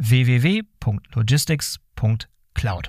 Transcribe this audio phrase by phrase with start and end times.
[0.00, 2.88] www.logistics.cloud.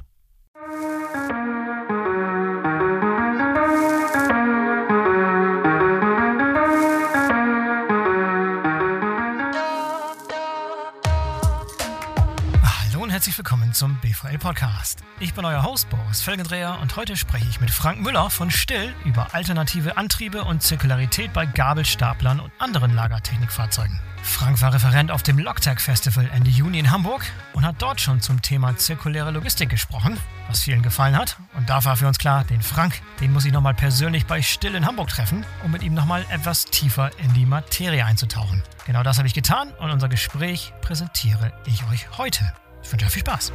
[13.22, 15.04] herzlich willkommen zum BVL Podcast.
[15.20, 18.96] Ich bin euer Host Boris Felgendreher und heute spreche ich mit Frank Müller von Still
[19.06, 24.00] über alternative Antriebe und Zirkularität bei Gabelstaplern und anderen Lagertechnikfahrzeugen.
[24.24, 27.24] Frank war Referent auf dem Logtech Festival Ende Juni in Hamburg
[27.54, 31.38] und hat dort schon zum Thema zirkuläre Logistik gesprochen, was vielen gefallen hat.
[31.54, 34.74] Und da war für uns klar, den Frank, den muss ich nochmal persönlich bei Still
[34.74, 38.64] in Hamburg treffen, um mit ihm nochmal etwas tiefer in die Materie einzutauchen.
[38.88, 42.52] Genau das habe ich getan und unser Gespräch präsentiere ich euch heute.
[42.84, 43.52] Ich wünsche euch viel Spaß.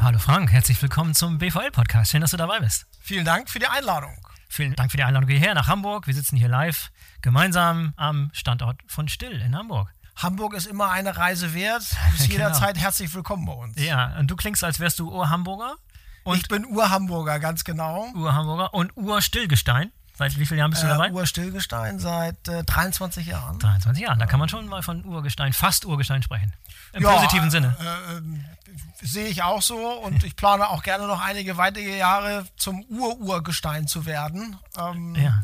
[0.00, 2.10] Hallo Frank, herzlich willkommen zum BVL-Podcast.
[2.10, 2.86] Schön, dass du dabei bist.
[3.00, 4.16] Vielen Dank für die Einladung.
[4.48, 6.06] Vielen Dank für die Einladung hierher nach Hamburg.
[6.06, 6.90] Wir sitzen hier live
[7.22, 9.92] gemeinsam am Standort von Still in Hamburg.
[10.16, 11.82] Hamburg ist immer eine Reise wert.
[11.90, 12.32] Du bist Genau.
[12.44, 13.80] jederzeit herzlich willkommen bei uns.
[13.80, 15.74] Ja, und du klingst, als wärst du Ur-Hamburger
[16.24, 18.08] und ich bin Ur-Hamburger, ganz genau.
[18.14, 19.92] Ur-Hamburger und Ur-Stillgestein.
[20.18, 21.08] Seit wie vielen Jahren bist du dabei?
[21.08, 23.58] Äh, Ur-Stillgestein seit äh, 23 Jahren.
[23.58, 24.18] 23 Jahren.
[24.18, 26.54] Da kann man schon mal von Urgestein, fast Urgestein sprechen.
[26.94, 27.76] Im positiven Sinne.
[27.78, 28.44] Äh, ähm,
[29.02, 33.86] Sehe ich auch so und ich plane auch gerne noch einige weitere Jahre zum Ur-Urgestein
[33.86, 34.56] zu werden.
[34.78, 35.42] Ähm, Ja.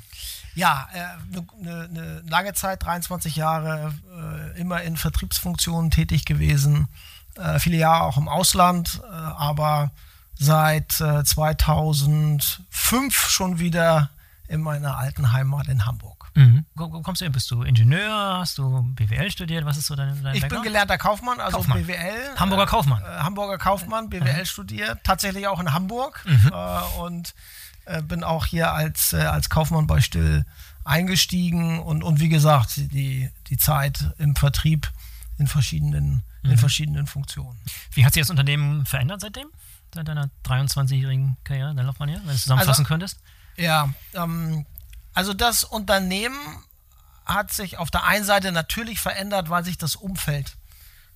[0.54, 3.94] Ja, eine ne lange Zeit, 23 Jahre,
[4.54, 6.88] äh, immer in Vertriebsfunktionen tätig gewesen,
[7.36, 9.92] äh, viele Jahre auch im Ausland, äh, aber
[10.34, 14.10] seit äh, 2005 schon wieder
[14.48, 16.30] in meiner alten Heimat in Hamburg.
[16.34, 16.64] Mhm.
[16.76, 17.30] Kommst du?
[17.30, 18.38] Bist du Ingenieur?
[18.38, 19.64] Hast du BWL studiert?
[19.64, 20.64] Was ist so dein, dein Ich bin Background?
[20.64, 21.84] gelernter Kaufmann, also Kaufmann.
[21.86, 22.36] BWL.
[22.36, 23.02] Hamburger Kaufmann.
[23.02, 26.50] Äh, Hamburger Kaufmann, BWL studiert, tatsächlich auch in Hamburg Mhm.
[26.52, 27.34] äh, und
[27.84, 30.44] äh, bin auch hier als, äh, als Kaufmann bei Still
[30.84, 34.90] eingestiegen und, und wie gesagt, die, die Zeit im Vertrieb
[35.38, 36.50] in verschiedenen, Mhm.
[36.52, 37.58] in verschiedenen Funktionen.
[37.92, 39.46] Wie hat sich das Unternehmen verändert seitdem?
[39.94, 42.18] Seit deiner 23-jährigen Karriere, deine Laufbahn hier?
[42.18, 43.20] Wenn du es zusammenfassen Also- könntest?
[43.56, 44.66] Ja, ähm,
[45.14, 46.38] also das Unternehmen
[47.24, 50.56] hat sich auf der einen Seite natürlich verändert, weil sich das Umfeld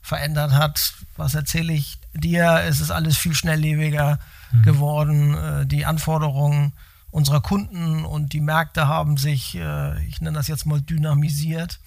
[0.03, 0.95] verändert hat.
[1.17, 2.63] Was erzähle ich dir?
[2.67, 4.19] Es ist alles viel schnelllebiger
[4.63, 5.35] geworden.
[5.35, 6.73] Äh, die Anforderungen
[7.11, 11.81] unserer Kunden und die Märkte haben sich, äh, ich nenne das jetzt mal, dynamisiert.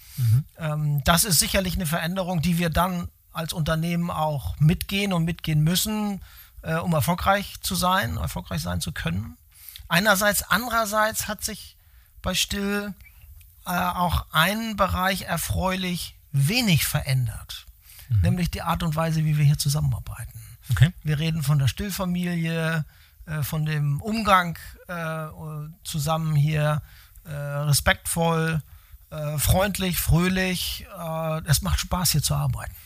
[0.58, 5.62] Ähm, das ist sicherlich eine Veränderung, die wir dann als Unternehmen auch mitgehen und mitgehen
[5.62, 6.20] müssen,
[6.62, 9.36] äh, um erfolgreich zu sein, erfolgreich sein zu können.
[9.90, 11.76] Einerseits, andererseits hat sich
[12.22, 12.94] bei Still
[13.66, 17.66] äh, auch ein Bereich erfreulich wenig verändert,
[18.22, 20.40] nämlich die Art und Weise, wie wir hier zusammenarbeiten.
[20.70, 20.92] Okay.
[21.02, 22.84] Wir reden von der Stillfamilie,
[23.26, 24.56] äh, von dem Umgang
[24.86, 25.26] äh,
[25.82, 26.82] zusammen hier,
[27.24, 28.62] äh, respektvoll,
[29.10, 30.86] äh, freundlich, fröhlich.
[30.96, 32.76] Äh, es macht Spaß, hier zu arbeiten.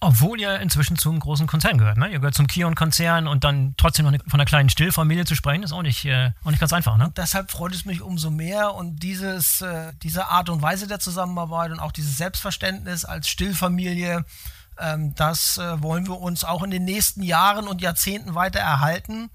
[0.00, 1.96] Obwohl ihr inzwischen zum großen Konzern gehört.
[1.96, 2.08] Ne?
[2.08, 5.72] Ihr gehört zum Kion-Konzern und dann trotzdem noch von einer kleinen Stillfamilie zu sprechen, ist
[5.72, 6.96] auch nicht, äh, auch nicht ganz einfach.
[6.98, 7.12] Ne?
[7.16, 11.70] Deshalb freut es mich umso mehr und dieses, äh, diese Art und Weise der Zusammenarbeit
[11.72, 14.24] und auch dieses Selbstverständnis als Stillfamilie
[14.78, 19.30] Ähm, das äh, wollen wir uns auch in den nächsten Jahren und Jahrzehnten weiter erhalten.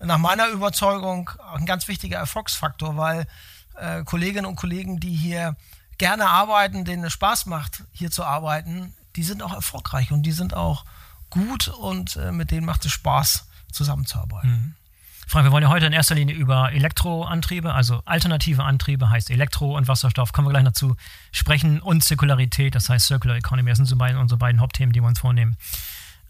[0.00, 3.26] Nach meiner Überzeugung ein ganz wichtiger Erfolgsfaktor, weil
[3.76, 5.56] äh, Kolleginnen und Kollegen, die hier
[5.98, 10.32] gerne arbeiten, denen es Spaß macht, hier zu arbeiten, die sind auch erfolgreich und die
[10.32, 10.84] sind auch
[11.30, 14.50] gut und äh, mit denen macht es Spaß, zusammenzuarbeiten.
[14.50, 14.74] Mhm.
[15.26, 19.76] Frank, wir wollen ja heute in erster Linie über Elektroantriebe, also alternative Antriebe, heißt Elektro
[19.76, 20.96] und Wasserstoff, kommen wir gleich dazu
[21.30, 23.70] sprechen, und Zirkularität, das heißt Circular Economy.
[23.70, 25.56] Das sind so beiden, unsere beiden Hauptthemen, die wir uns vornehmen.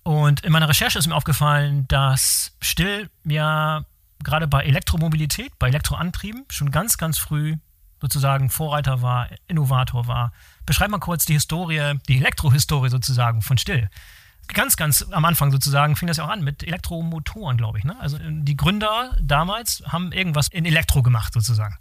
[0.03, 3.87] Und in meiner Recherche ist mir aufgefallen, dass Still ja
[4.23, 7.57] gerade bei Elektromobilität, bei Elektroantrieben schon ganz, ganz früh
[8.01, 10.33] sozusagen Vorreiter war, Innovator war.
[10.67, 13.89] Beschreib mal kurz die Historie, die Elektrohistorie sozusagen von Still
[14.55, 17.85] ganz, ganz am Anfang sozusagen fing das ja auch an mit Elektromotoren, glaube ich.
[17.85, 17.97] Ne?
[18.01, 21.77] Also äh, die Gründer damals haben irgendwas in Elektro gemacht sozusagen.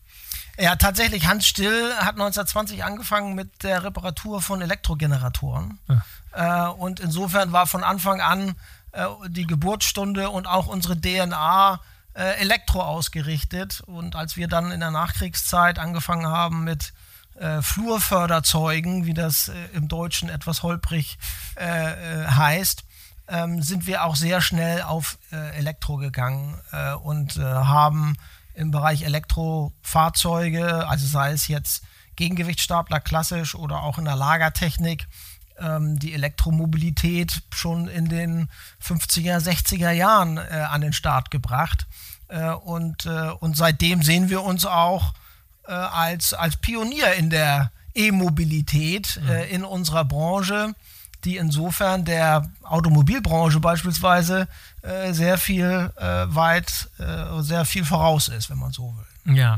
[0.58, 1.28] Ja, tatsächlich.
[1.28, 5.80] Hans Still hat 1920 angefangen mit der Reparatur von Elektrogeneratoren.
[5.88, 6.68] Ja.
[6.68, 8.56] Äh, und insofern war von Anfang an
[8.92, 11.80] äh, die Geburtsstunde und auch unsere DNA
[12.20, 13.82] äh, Elektro ausgerichtet.
[13.86, 16.94] Und als wir dann in der Nachkriegszeit angefangen haben mit
[17.40, 21.18] äh, Flurförderzeugen, wie das äh, im Deutschen etwas holprig
[21.56, 22.84] äh, äh heißt,
[23.30, 28.18] ähm, sind wir auch sehr schnell auf äh, Elektro gegangen äh, und haben
[28.56, 31.84] im Bereich Elektrofahrzeuge, also sei es jetzt
[32.18, 35.08] Gegengewichtsstapler klassisch oder auch in der Lagertechnik,
[35.58, 38.50] ähm, die Elektromobilität schon in den
[38.84, 41.88] 50er, 60er Jahren an den Start gebracht.
[42.64, 43.08] Und,
[43.40, 45.14] und seitdem sehen wir uns auch
[45.70, 49.30] äh, als, als Pionier in der E-Mobilität mhm.
[49.30, 50.74] äh, in unserer Branche,
[51.26, 54.48] die insofern der Automobilbranche beispielsweise
[54.82, 56.04] äh, sehr viel äh,
[56.34, 59.36] weit, äh, sehr viel voraus ist, wenn man so will.
[59.36, 59.58] Ja.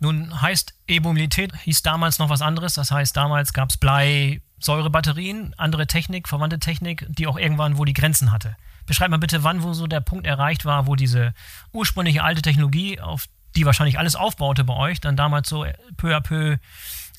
[0.00, 2.74] Nun heißt E-Mobilität, hieß damals noch was anderes.
[2.74, 7.84] Das heißt, damals gab es Blei, Säurebatterien, andere Technik, verwandte Technik, die auch irgendwann wo
[7.84, 8.56] die Grenzen hatte.
[8.88, 11.34] Beschreib mal bitte, wann wo so der Punkt erreicht war, wo diese
[11.72, 16.20] ursprüngliche alte Technologie, auf die wahrscheinlich alles aufbaute bei euch, dann damals so peu à
[16.20, 16.56] peu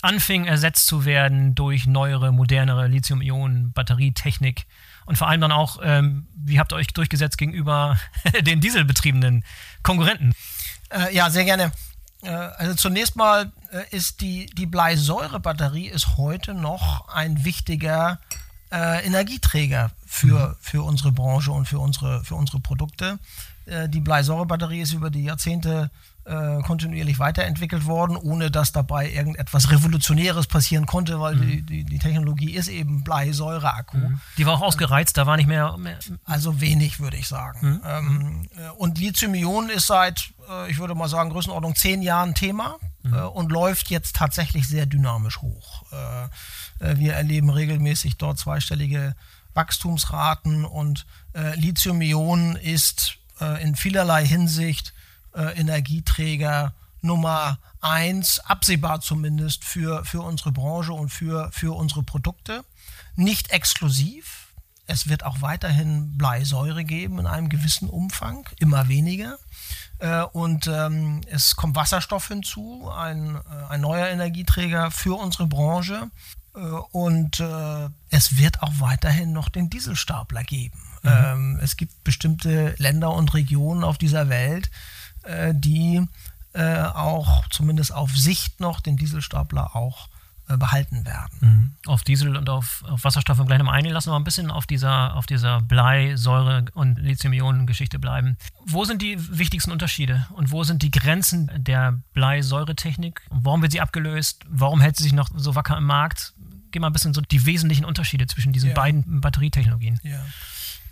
[0.01, 4.66] anfing ersetzt zu werden durch neuere, modernere Lithium-Ionen-Batterietechnik
[5.06, 7.98] und vor allem dann auch, ähm, wie habt ihr euch durchgesetzt gegenüber
[8.42, 9.44] den dieselbetriebenen
[9.83, 10.33] Konkurrenten?
[10.89, 11.72] Äh, ja, sehr gerne.
[12.24, 18.36] Äh, also zunächst mal äh, ist die, die Bleisäurebatterie ist heute noch ein wichtiger äh,
[18.71, 20.56] Energieträger für, mhm.
[20.60, 23.19] für unsere Branche und für unsere, für unsere Produkte.
[23.66, 25.89] Äh, die Bleisäurebatterie ist über die Jahrzehnte
[26.25, 31.42] äh, kontinuierlich weiterentwickelt worden, ohne dass dabei irgendetwas Revolutionäres passieren konnte, weil mhm.
[31.42, 33.98] die, die, die, Technologie ist eben Bleisäureakku.
[33.98, 34.21] Mhm.
[34.38, 35.75] Die war auch ausgereizt, da war nicht mehr.
[35.77, 37.60] mehr also wenig, würde ich sagen.
[37.62, 37.81] Mhm.
[37.86, 42.75] Ähm, äh, und Lithium-Ionen ist seit, äh, ich würde mal sagen, Größenordnung zehn Jahren Thema
[43.01, 43.13] mhm.
[43.13, 45.83] äh, und läuft jetzt tatsächlich sehr dynamisch hoch.
[46.80, 49.16] Äh, wir erleben regelmäßig dort zweistellige
[49.54, 53.18] Wachstumsraten und Lithium-Ionen ist
[53.62, 54.94] in vielerlei Hinsicht
[55.34, 62.66] äh, Energieträger Nummer eins, absehbar zumindest für, für unsere Branche und für, für unsere Produkte.
[63.16, 64.54] Nicht exklusiv.
[64.86, 69.38] Es wird auch weiterhin Bleisäure geben in einem gewissen Umfang, immer weniger.
[70.00, 73.40] Äh, und ähm, es kommt Wasserstoff hinzu, ein, äh,
[73.70, 76.10] ein neuer Energieträger für unsere Branche.
[76.60, 76.62] Äh,
[76.92, 80.80] und äh, es wird auch weiterhin noch den Dieselstapler geben.
[81.04, 81.10] Mhm.
[81.10, 84.70] Ähm, es gibt bestimmte Länder und Regionen auf dieser Welt,
[85.24, 86.06] äh, die
[86.54, 90.10] äh, auch zumindest auf Sicht noch den Dieselstapler auch
[90.50, 91.38] äh, behalten werden.
[91.42, 91.75] Mhm.
[91.86, 93.94] Auf Diesel und auf, auf Wasserstoff im gleich nochmal eingehen.
[93.94, 98.36] Lassen wir mal ein bisschen auf dieser, auf dieser Blei-, Säure- und Lithium-Ionen-Geschichte bleiben.
[98.66, 103.22] Wo sind die wichtigsten Unterschiede und wo sind die Grenzen der Blei-Säure-Technik?
[103.30, 104.44] Warum wird sie abgelöst?
[104.50, 106.34] Warum hält sie sich noch so wacker im Markt?
[106.72, 108.76] Geh mal ein bisschen so die wesentlichen Unterschiede zwischen diesen ja.
[108.76, 110.00] beiden Batterietechnologien.
[110.04, 110.24] Ja.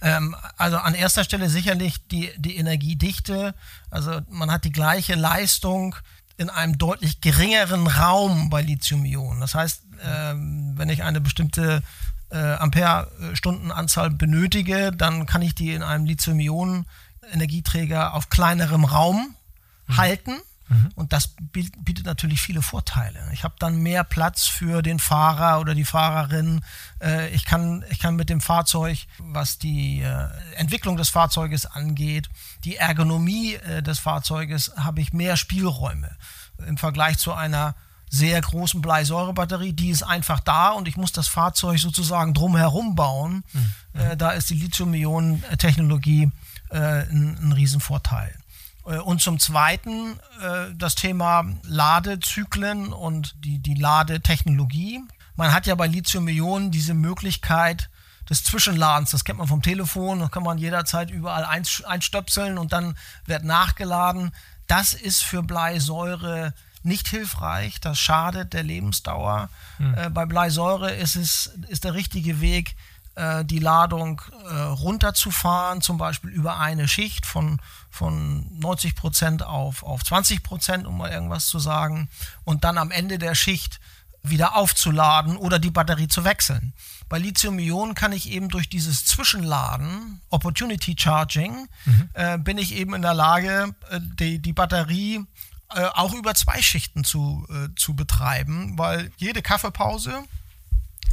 [0.01, 3.55] Ähm, also an erster Stelle sicherlich die, die Energiedichte.
[3.89, 5.95] Also man hat die gleiche Leistung
[6.37, 9.39] in einem deutlich geringeren Raum bei Lithium-Ionen.
[9.39, 11.81] Das heißt, ähm, wenn ich eine bestimmte
[12.29, 19.33] äh, Ampere-Stundenanzahl benötige, dann kann ich die in einem Lithium-Ionen-Energieträger auf kleinerem Raum
[19.87, 19.97] mhm.
[19.97, 20.35] halten
[20.69, 20.89] Mhm.
[20.95, 23.19] Und das bietet natürlich viele Vorteile.
[23.31, 26.61] Ich habe dann mehr Platz für den Fahrer oder die Fahrerin.
[27.01, 32.29] Äh, ich, kann, ich kann mit dem Fahrzeug, was die äh, Entwicklung des Fahrzeuges angeht,
[32.63, 36.15] die Ergonomie äh, des Fahrzeuges, habe ich mehr Spielräume
[36.65, 37.75] im Vergleich zu einer
[38.09, 43.43] sehr großen Bleisäurebatterie, die ist einfach da und ich muss das Fahrzeug sozusagen drumherum bauen.
[43.51, 44.17] Mhm.
[44.17, 46.31] da ist die Lithium-Ionen-Technologie
[46.69, 48.33] ein, ein Riesenvorteil.
[48.87, 55.01] Äh, und zum Zweiten äh, das Thema Ladezyklen und die, die Ladetechnologie.
[55.35, 57.89] Man hat ja bei Lithium-Ionen diese Möglichkeit,
[58.29, 59.11] des Zwischenladens.
[59.11, 64.31] Das kennt man vom Telefon, da kann man jederzeit überall einstöpseln und dann wird nachgeladen.
[64.67, 66.53] Das ist für Bleisäure
[66.83, 69.49] nicht hilfreich, das schadet der Lebensdauer.
[69.77, 70.13] Mhm.
[70.13, 72.75] Bei Bleisäure ist es ist der richtige Weg,
[73.17, 77.59] äh, die Ladung äh, runterzufahren, zum Beispiel über eine Schicht von,
[77.89, 82.09] von 90 Prozent auf, auf 20 Prozent, um mal irgendwas zu sagen,
[82.43, 83.79] und dann am Ende der Schicht
[84.21, 86.73] wieder aufzuladen oder die Batterie zu wechseln.
[87.09, 92.09] Bei Lithium-Ionen kann ich eben durch dieses Zwischenladen, Opportunity Charging, mhm.
[92.13, 95.25] äh, bin ich eben in der Lage, äh, die, die Batterie
[95.73, 100.23] äh, auch über zwei Schichten zu, äh, zu betreiben, weil jede Kaffeepause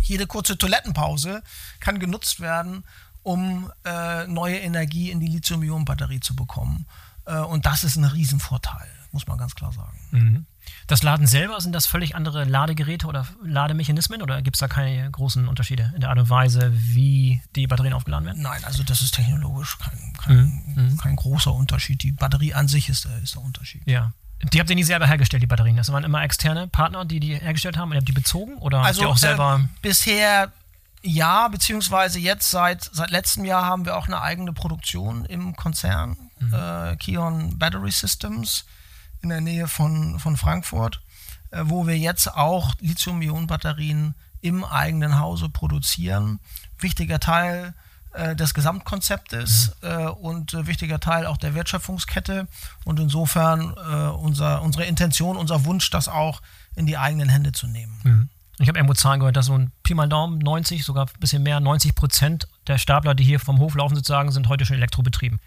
[0.06, 1.42] jede kurze Toilettenpause
[1.80, 2.84] kann genutzt werden,
[3.22, 6.86] um äh, neue Energie in die Lithium-Ionen-Batterie zu bekommen.
[7.26, 9.98] Äh, und das ist ein Riesenvorteil, muss man ganz klar sagen.
[10.10, 10.46] Mhm.
[10.86, 15.10] Das Laden selber, sind das völlig andere Ladegeräte oder Lademechanismen oder gibt es da keine
[15.10, 18.42] großen Unterschiede in der Art und Weise, wie die Batterien aufgeladen werden?
[18.42, 20.96] Nein, also das ist technologisch kein, kein, mhm.
[20.96, 22.02] kein großer Unterschied.
[22.02, 23.82] Die Batterie an sich ist, ist der Unterschied.
[23.86, 24.12] Ja.
[24.52, 25.76] Die habt ihr nie selber hergestellt, die Batterien?
[25.76, 27.90] Das waren immer externe Partner, die die hergestellt haben?
[27.90, 28.56] Und ihr habt die bezogen?
[28.58, 29.60] Oder also, habt ihr auch selber.
[29.62, 30.52] Äh, bisher
[31.06, 36.16] ja, beziehungsweise jetzt seit, seit letztem Jahr haben wir auch eine eigene Produktion im Konzern,
[36.40, 36.54] mhm.
[36.54, 38.64] äh, Kion Battery Systems
[39.20, 41.02] in der Nähe von, von Frankfurt,
[41.50, 46.40] äh, wo wir jetzt auch Lithium-Ionen-Batterien im eigenen Hause produzieren.
[46.78, 47.74] Wichtiger Teil
[48.14, 49.88] äh, des Gesamtkonzeptes mhm.
[49.88, 52.46] äh, und äh, wichtiger Teil auch der Wertschöpfungskette.
[52.84, 56.40] Und insofern äh, unser, unsere Intention, unser Wunsch, das auch
[56.76, 58.00] in die eigenen Hände zu nehmen.
[58.04, 58.28] Mhm.
[58.60, 61.42] Ich habe irgendwo Zahlen gehört, dass so ein Pi mal Daumen 90, sogar ein bisschen
[61.42, 65.40] mehr, 90 Prozent der Stapler, die hier vom Hof laufen sozusagen, sind heute schon elektrobetrieben.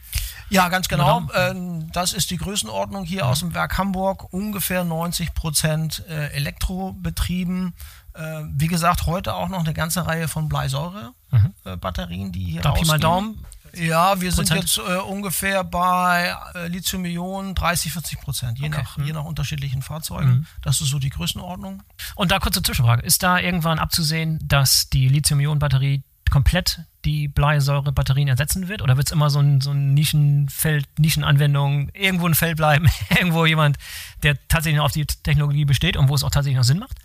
[0.50, 1.26] Ja, ganz genau.
[1.34, 3.26] Ähm, das ist die Größenordnung hier ja.
[3.26, 4.34] aus dem Werk Hamburg.
[4.34, 7.74] Ungefähr 90 Prozent elektrobetrieben.
[8.18, 12.30] Äh, wie gesagt, heute auch noch eine ganze Reihe von Bleisäure-Batterien, mhm.
[12.30, 12.88] äh, die hier da rausgehen.
[12.88, 13.46] mal Daumen.
[13.74, 18.78] Ja, wir sind jetzt äh, ungefähr bei äh, Lithium-Ionen 30, 40 Prozent, je, okay.
[18.78, 19.06] nach, mhm.
[19.06, 20.30] je nach unterschiedlichen Fahrzeugen.
[20.30, 20.46] Mhm.
[20.62, 21.84] Das ist so die Größenordnung.
[22.16, 23.04] Und da kurze Zwischenfrage.
[23.04, 28.82] Ist da irgendwann abzusehen, dass die Lithium-Ionen-Batterie komplett die Bleisäure-Batterien ersetzen wird?
[28.82, 33.46] Oder wird es immer so ein, so ein Nischenfeld, Nischenanwendung, irgendwo ein Feld bleiben, irgendwo
[33.46, 33.78] jemand,
[34.24, 36.98] der tatsächlich noch auf die Technologie besteht und wo es auch tatsächlich noch Sinn macht?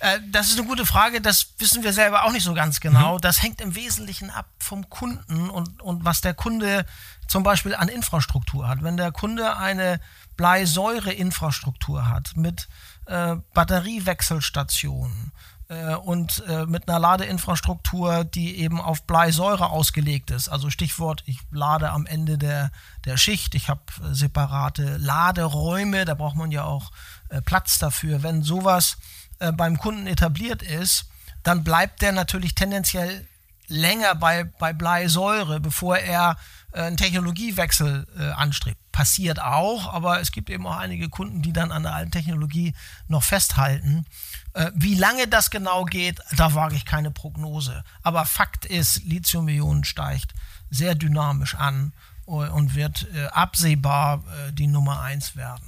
[0.00, 3.16] Äh, das ist eine gute Frage, das wissen wir selber auch nicht so ganz genau.
[3.16, 3.20] Mhm.
[3.20, 6.84] Das hängt im Wesentlichen ab vom Kunden und, und was der Kunde
[7.28, 8.82] zum Beispiel an Infrastruktur hat.
[8.82, 10.00] Wenn der Kunde eine
[10.36, 12.68] Bleisäure-Infrastruktur hat mit
[13.06, 15.32] äh, Batteriewechselstationen,
[15.68, 20.48] äh, und äh, mit einer Ladeinfrastruktur, die eben auf Bleisäure ausgelegt ist.
[20.48, 22.70] Also Stichwort, ich lade am Ende der,
[23.06, 26.90] der Schicht, ich habe äh, separate Laderäume, da braucht man ja auch
[27.30, 28.22] äh, Platz dafür.
[28.22, 28.98] Wenn sowas
[29.38, 31.06] äh, beim Kunden etabliert ist,
[31.42, 33.26] dann bleibt der natürlich tendenziell
[33.68, 36.36] länger bei, bei Bleisäure, bevor er
[36.72, 38.78] äh, einen Technologiewechsel äh, anstrebt.
[38.92, 42.74] Passiert auch, aber es gibt eben auch einige Kunden, die dann an der alten Technologie
[43.08, 44.06] noch festhalten.
[44.52, 47.84] Äh, wie lange das genau geht, da wage ich keine Prognose.
[48.02, 50.34] Aber Fakt ist, Lithium-Ionen steigt
[50.70, 51.92] sehr dynamisch an
[52.26, 55.62] und wird absehbar die Nummer eins werden.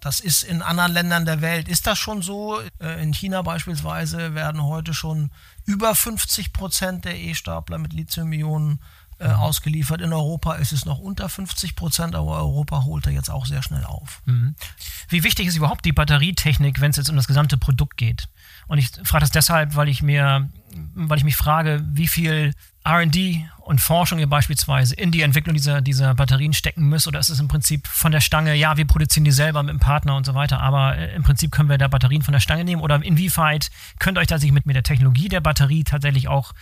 [0.00, 2.60] Das ist in anderen Ländern der Welt, ist das schon so.
[3.00, 5.30] In China beispielsweise werden heute schon
[5.64, 8.80] über 50 Prozent der E-Stapler mit Lithium-Ionen
[9.20, 10.00] äh, ausgeliefert.
[10.00, 13.62] In Europa ist es noch unter 50 Prozent, aber Europa holt er jetzt auch sehr
[13.62, 14.22] schnell auf.
[14.26, 14.54] Mhm.
[15.08, 18.28] Wie wichtig ist überhaupt die Batterietechnik, wenn es jetzt um das gesamte Produkt geht?
[18.68, 20.48] Und ich frage das deshalb, weil ich mir,
[20.94, 22.54] weil ich mich frage, wie viel
[22.88, 27.28] RD und Forschung ihr beispielsweise in die Entwicklung dieser, dieser Batterien stecken müsst, oder ist
[27.28, 30.24] es im Prinzip von der Stange, ja, wir produzieren die selber mit dem Partner und
[30.24, 32.80] so weiter, aber äh, im Prinzip können wir da Batterien von der Stange nehmen?
[32.80, 36.54] Oder inwieweit könnt ihr euch tatsächlich mit, mit der Technologie der Batterie tatsächlich auch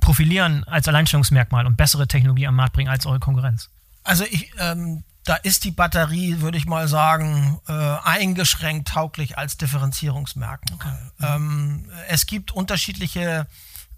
[0.00, 3.70] profilieren als Alleinstellungsmerkmal und bessere Technologie am Markt bringen als eure Konkurrenz?
[4.02, 9.56] Also ich, ähm, da ist die Batterie, würde ich mal sagen, äh, eingeschränkt tauglich als
[9.56, 10.74] Differenzierungsmerkmal.
[10.74, 11.34] Okay.
[11.34, 13.46] Ähm, es gibt unterschiedliche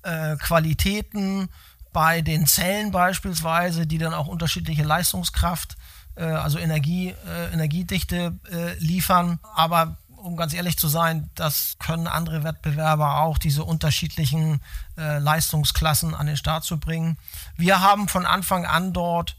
[0.02, 1.48] äh, Qualitäten
[1.92, 5.76] bei den Zellen beispielsweise, die dann auch unterschiedliche Leistungskraft,
[6.14, 9.38] äh, also Energie, äh, Energiedichte äh, liefern.
[9.54, 14.60] Aber um ganz ehrlich zu sein, das können andere Wettbewerber auch, diese unterschiedlichen
[14.96, 17.18] äh, Leistungsklassen an den Start zu bringen.
[17.56, 19.36] Wir haben von Anfang an dort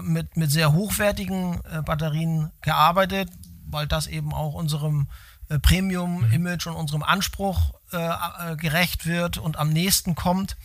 [0.00, 3.28] mit, mit sehr hochwertigen Batterien gearbeitet,
[3.66, 5.08] weil das eben auch unserem
[5.48, 10.56] äh, Premium-Image und unserem Anspruch äh, äh, gerecht wird und am nächsten kommt.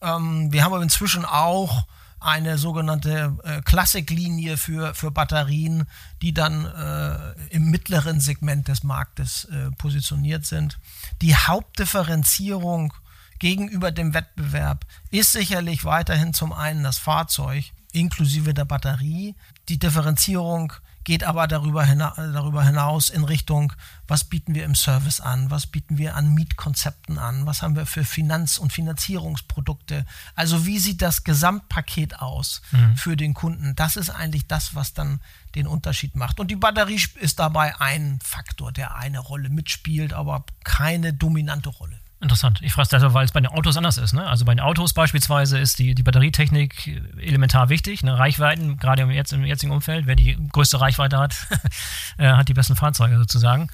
[0.00, 1.86] Ähm, wir haben aber inzwischen auch
[2.24, 5.84] eine sogenannte äh, Klassiklinie für, für Batterien,
[6.22, 10.78] die dann äh, im mittleren Segment des Marktes äh, positioniert sind.
[11.20, 12.94] Die Hauptdifferenzierung
[13.38, 19.34] gegenüber dem Wettbewerb ist sicherlich weiterhin zum einen das Fahrzeug inklusive der Batterie.
[19.68, 20.72] Die Differenzierung
[21.04, 23.72] geht aber darüber, hina darüber hinaus in Richtung,
[24.08, 27.86] was bieten wir im Service an, was bieten wir an Mietkonzepten an, was haben wir
[27.86, 30.06] für Finanz- und Finanzierungsprodukte.
[30.34, 32.96] Also wie sieht das Gesamtpaket aus mhm.
[32.96, 33.76] für den Kunden?
[33.76, 35.20] Das ist eigentlich das, was dann
[35.54, 36.40] den Unterschied macht.
[36.40, 41.98] Und die Batterie ist dabei ein Faktor, der eine Rolle mitspielt, aber keine dominante Rolle.
[42.24, 42.60] Interessant.
[42.62, 44.14] Ich frage es deshalb, weil es bei den Autos anders ist.
[44.14, 44.26] Ne?
[44.26, 48.02] Also bei den Autos beispielsweise ist die, die Batterietechnik elementar wichtig.
[48.02, 48.18] Ne?
[48.18, 51.36] Reichweiten, gerade im, jetzt, im jetzigen Umfeld, wer die größte Reichweite hat,
[52.16, 53.68] äh, hat die besten Fahrzeuge sozusagen.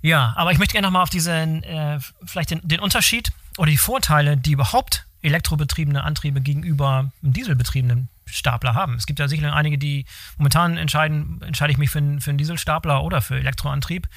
[0.00, 3.76] Ja, aber ich möchte gerne nochmal auf diesen, äh, vielleicht den, den Unterschied oder die
[3.76, 8.94] Vorteile, die überhaupt elektrobetriebene Antriebe gegenüber dieselbetriebenen Stapler haben.
[8.94, 10.06] Es gibt ja sicherlich einige, die
[10.38, 14.08] momentan entscheiden, entscheide ich mich für, einen, für einen Dieselstapler oder für Elektroantrieb.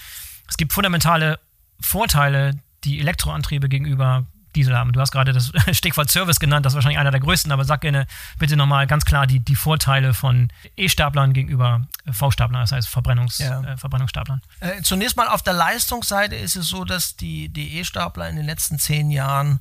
[0.47, 1.37] Es gibt fundamentale
[1.81, 4.25] Vorteile, die Elektroantriebe gegenüber
[4.55, 4.93] Diesel haben.
[4.93, 7.81] Du hast gerade das Stichwort Service genannt, das ist wahrscheinlich einer der größten, aber sag
[7.81, 8.05] gerne
[8.37, 13.61] bitte nochmal ganz klar die, die Vorteile von E-Staplern gegenüber V-Staplern, das heißt Verbrennungs, ja.
[13.63, 14.41] äh, Verbrennungsstaplern.
[14.59, 18.45] Äh, zunächst mal auf der Leistungsseite ist es so, dass die, die E-Stapler in den
[18.45, 19.59] letzten zehn Jahren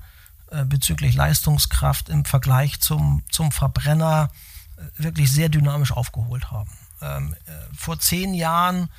[0.50, 4.30] äh, bezüglich Leistungskraft im Vergleich zum, zum Verbrenner
[4.76, 6.70] äh, wirklich sehr dynamisch aufgeholt haben.
[7.00, 8.90] Ähm, äh, vor zehn Jahren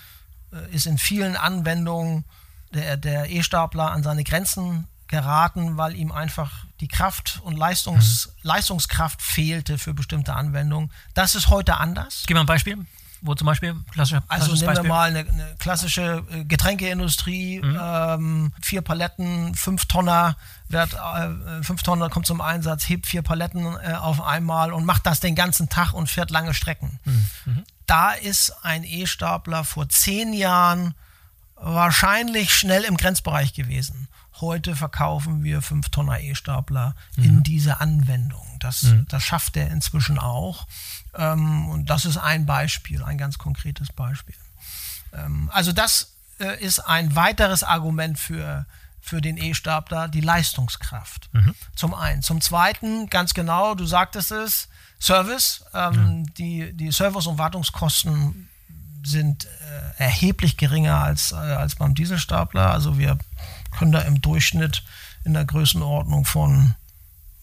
[0.52, 2.26] äh, ist in vielen Anwendungen
[2.74, 8.50] der, der E-Stapler an seine Grenzen geraten, weil ihm einfach die Kraft und Leistungs, mhm.
[8.50, 10.92] Leistungskraft fehlte für bestimmte Anwendungen.
[11.14, 12.24] Das ist heute anders.
[12.26, 12.78] Gib mal ein Beispiel.
[13.26, 13.74] Wo zum Beispiel?
[13.92, 14.84] Klassische, also nehmen Beispiel.
[14.84, 17.80] wir mal eine, eine klassische äh, Getränkeindustrie, mhm.
[17.82, 20.36] ähm, vier Paletten, fünf Tonner,
[20.68, 25.06] wird, äh, fünf Tonner kommt zum Einsatz, hebt vier Paletten äh, auf einmal und macht
[25.06, 27.00] das den ganzen Tag und fährt lange Strecken.
[27.06, 27.26] Mhm.
[27.46, 27.64] mhm.
[27.86, 30.96] Da ist ein E-Stapler vor zehn Jahren
[31.64, 34.08] wahrscheinlich schnell im Grenzbereich gewesen.
[34.42, 37.24] Heute verkaufen wir 5 Tonner E-Stapler mhm.
[37.24, 38.46] in diese Anwendung.
[38.60, 39.06] Das, mhm.
[39.08, 40.68] das schafft er inzwischen auch.
[41.16, 44.36] Ähm, und das ist ein Beispiel, ein ganz konkretes Beispiel.
[45.14, 48.66] Ähm, also das äh, ist ein weiteres Argument für,
[49.00, 51.30] für den E-Stapler, die Leistungskraft.
[51.32, 51.56] Mhm.
[51.76, 52.22] Zum einen.
[52.22, 54.68] Zum zweiten, ganz genau, du sagtest es,
[55.00, 55.64] Service.
[55.74, 56.32] Ähm, ja.
[56.38, 58.50] die, die Service- und Wartungskosten
[59.04, 62.72] sind äh, erheblich geringer als, äh, als beim Dieselstapler.
[62.72, 63.18] Also wir
[63.78, 64.84] können da im Durchschnitt
[65.24, 66.76] in der Größenordnung von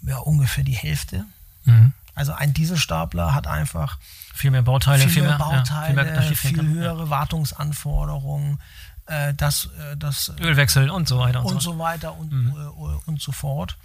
[0.02, 1.24] ja, ungefähr die Hälfte.
[1.64, 1.92] Mhm.
[2.14, 3.98] Also ein Dieselstapler hat einfach
[4.34, 7.10] viel mehr Bauteile, viel, mehr, Bauteile, ja, viel, viel, höhere ja.
[7.10, 8.58] Wartungsanforderungen,
[9.06, 11.72] äh, das, äh, das Ölwechsel und so weiter und, und so.
[11.72, 11.78] so.
[11.78, 12.50] weiter und, mhm.
[12.50, 13.76] äh, und so fort.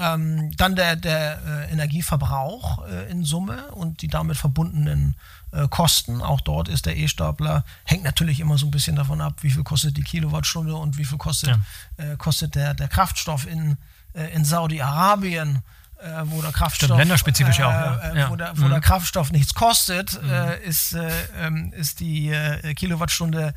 [0.00, 5.16] Ähm, dann der, der äh, Energieverbrauch äh, in Summe und die damit verbundenen
[5.50, 6.22] äh, Kosten.
[6.22, 9.64] Auch dort ist der E-Stapler, hängt natürlich immer so ein bisschen davon ab, wie viel
[9.64, 11.58] kostet die Kilowattstunde und wie viel kostet,
[11.98, 12.04] ja.
[12.04, 13.76] äh, kostet der, der Kraftstoff in,
[14.14, 15.62] äh, in Saudi-Arabien.
[16.00, 18.14] Äh, wo der Kraftstoff Stimmt, länderspezifisch auch, ja.
[18.14, 18.30] ja.
[18.30, 18.70] Wo, der, wo mhm.
[18.70, 20.30] der Kraftstoff nichts kostet, mhm.
[20.64, 20.96] ist,
[21.40, 22.32] ähm, ist die
[22.76, 23.52] Kilowattstunde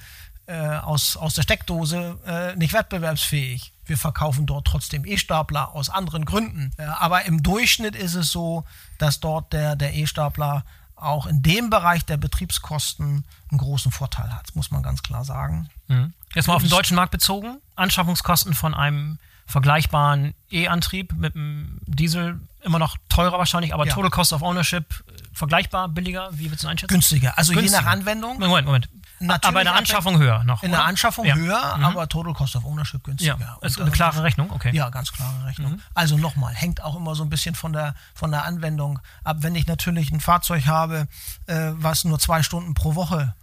[0.48, 2.18] aus, aus der Steckdose
[2.58, 6.72] nicht wettbewerbsfähig wir verkaufen dort trotzdem E-Stapler aus anderen Gründen.
[6.78, 8.64] aber im Durchschnitt ist es so,
[8.98, 10.64] dass dort der, der E-Stapler
[10.96, 15.70] auch in dem Bereich der Betriebskosten einen großen Vorteil hat, muss man ganz klar sagen.
[15.88, 16.14] Mhm.
[16.34, 17.58] Jetzt mal auf den deutschen Markt bezogen.
[17.76, 23.94] Anschaffungskosten von einem vergleichbaren E-Antrieb mit einem Diesel immer noch teurer wahrscheinlich, aber ja.
[23.94, 26.30] Total Cost of Ownership äh, vergleichbar, billiger?
[26.32, 26.94] Wie würdest du einschätzen?
[26.94, 27.38] Günstiger.
[27.38, 27.80] Also Günstiger.
[27.80, 28.40] je nach Anwendung.
[28.40, 28.90] Moment, Moment.
[29.22, 30.64] Natürlich aber in der Anschaffung höher noch.
[30.64, 30.80] In oder?
[30.80, 31.36] der Anschaffung ja.
[31.36, 31.86] höher, mhm.
[31.86, 33.38] aber Total Cost of Ownership günstiger.
[33.40, 34.76] Ja, ist eine klare Rechnung, okay.
[34.76, 35.74] Ja, ganz klare Rechnung.
[35.74, 35.82] Mhm.
[35.94, 39.38] Also nochmal, hängt auch immer so ein bisschen von der, von der Anwendung ab.
[39.42, 41.08] Wenn ich natürlich ein Fahrzeug habe,
[41.46, 43.36] äh, was nur zwei Stunden pro Woche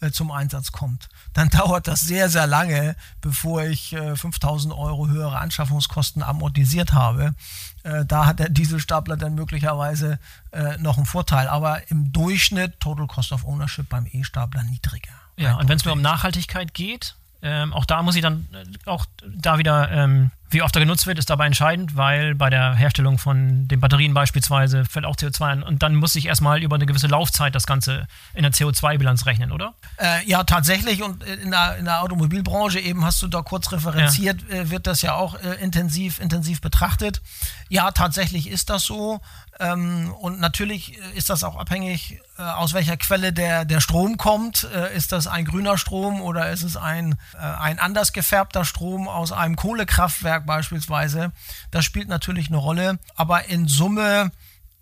[0.00, 5.08] äh, zum Einsatz kommt, dann dauert das sehr, sehr lange, bevor ich äh, 5000 Euro
[5.08, 7.34] höhere Anschaffungskosten amortisiert habe.
[7.82, 10.18] Äh, da hat der Dieselstapler dann möglicherweise
[10.52, 11.48] äh, noch einen Vorteil.
[11.48, 15.23] Aber im Durchschnitt Total Cost of Ownership beim E-Stapler niedriger.
[15.36, 18.88] Ja, und wenn es mir um Nachhaltigkeit geht, ähm, auch da muss ich dann äh,
[18.88, 22.74] auch da wieder ähm, wie oft er genutzt wird, ist dabei entscheidend, weil bei der
[22.74, 25.62] Herstellung von den Batterien beispielsweise fällt auch CO2 an.
[25.62, 29.50] Und dann muss ich erstmal über eine gewisse Laufzeit das Ganze in der CO2-Bilanz rechnen,
[29.52, 29.74] oder?
[29.98, 31.02] Äh, ja, tatsächlich.
[31.02, 34.56] Und in der, in der, Automobilbranche, eben hast du da kurz referenziert, ja.
[34.56, 37.20] äh, wird das ja auch äh, intensiv, intensiv betrachtet.
[37.68, 39.20] Ja, tatsächlich ist das so.
[39.60, 44.16] Ähm, und natürlich äh, ist das auch abhängig, äh, aus welcher Quelle der, der Strom
[44.16, 44.64] kommt.
[44.64, 49.32] Äh, ist das ein grüner Strom oder ist es ein, ein anders gefärbter Strom aus
[49.32, 50.33] einem Kohlekraftwerk?
[50.40, 51.32] Beispielsweise.
[51.70, 52.98] Das spielt natürlich eine Rolle.
[53.14, 54.30] Aber in Summe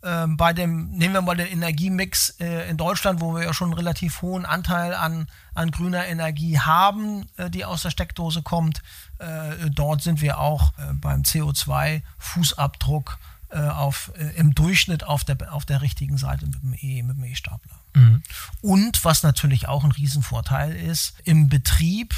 [0.04, 3.68] ähm, bei dem, nehmen wir mal den Energiemix äh, in Deutschland, wo wir ja schon
[3.68, 8.82] einen relativ hohen Anteil an, an grüner Energie haben, äh, die aus der Steckdose kommt.
[9.18, 13.18] Äh, dort sind wir auch äh, beim CO2-Fußabdruck
[13.50, 17.16] äh, auf, äh, im Durchschnitt auf der, auf der richtigen Seite mit dem E, mit
[17.16, 17.78] dem E-Stapler.
[17.94, 18.22] Mhm.
[18.60, 22.14] Und was natürlich auch ein Riesenvorteil ist, im Betrieb,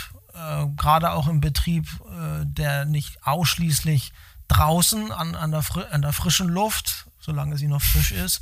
[0.77, 1.87] gerade auch im Betrieb,
[2.43, 4.13] der nicht ausschließlich
[4.49, 8.41] draußen an, an, der, an der frischen Luft solange sie noch frisch ist,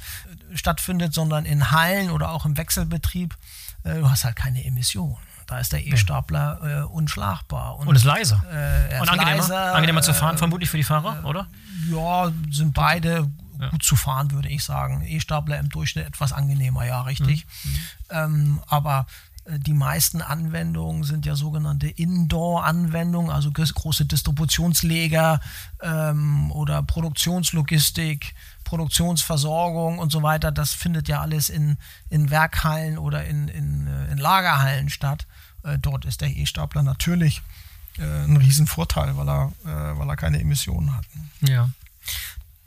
[0.54, 3.36] stattfindet, sondern in Hallen oder auch im Wechselbetrieb.
[3.84, 5.16] Äh, du hast halt keine Emissionen.
[5.46, 7.76] Da ist der E-Stapler äh, unschlagbar.
[7.76, 8.42] Und, und ist leiser.
[8.50, 11.46] Äh, und angenehmer, leiser, angenehmer zu fahren, äh, vermutlich für die Fahrer, oder?
[11.90, 13.28] Ja, sind beide
[13.58, 13.68] ja.
[13.68, 15.02] gut zu fahren, würde ich sagen.
[15.06, 17.46] E-Stapler im Durchschnitt etwas angenehmer, ja, richtig.
[17.64, 17.78] Mhm.
[18.10, 25.40] Ähm, aber äh, die meisten Anwendungen sind ja sogenannte Indoor-Anwendungen, also große Distributionsleger
[25.80, 30.52] ähm, oder Produktionslogistik, Produktionsversorgung und so weiter.
[30.52, 31.76] Das findet ja alles in,
[32.08, 35.26] in Werkhallen oder in, in, äh, in Lagerhallen statt.
[35.64, 37.42] Äh, dort ist der E-Stapler natürlich
[37.98, 41.04] äh, ein Riesenvorteil, weil er, äh, weil er keine Emissionen hat.
[41.40, 41.68] Ja.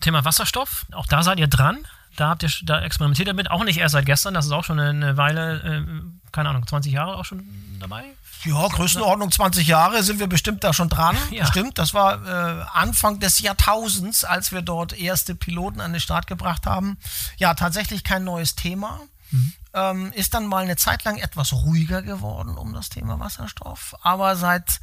[0.02, 1.88] Thema Wasserstoff, auch da seid ihr dran.
[2.16, 4.64] Da habt ihr, da experimentiert ihr mit, auch nicht erst seit gestern, das ist auch
[4.64, 7.44] schon eine Weile, äh, keine Ahnung, 20 Jahre auch schon
[7.80, 8.06] dabei?
[8.46, 11.18] Ja, Größenordnung 20 Jahre sind wir bestimmt da schon dran.
[11.32, 11.46] Ja.
[11.48, 16.28] Stimmt, das war äh, Anfang des Jahrtausends, als wir dort erste Piloten an den Start
[16.28, 16.98] gebracht haben.
[17.38, 19.02] Ja, tatsächlich kein neues Thema.
[19.32, 19.54] Mhm.
[19.74, 24.38] Ähm, ist dann mal eine Zeit lang etwas ruhiger geworden um das Thema Wasserstoff, aber
[24.38, 24.80] seit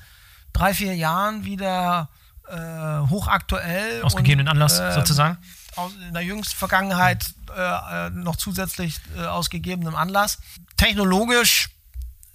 [0.52, 2.10] drei, vier Jahren wieder
[2.48, 4.02] äh, hochaktuell.
[4.02, 5.38] Aus gegebenen Anlass äh, sozusagen
[5.76, 10.38] aus, in der jüngsten Vergangenheit äh, äh, noch zusätzlich äh, aus gegebenem Anlass.
[10.76, 11.70] Technologisch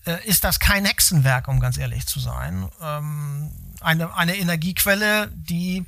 [0.06, 2.70] äh, ist das kein Hexenwerk, um ganz ehrlich zu sein.
[2.82, 5.86] Ähm, eine, eine Energiequelle, die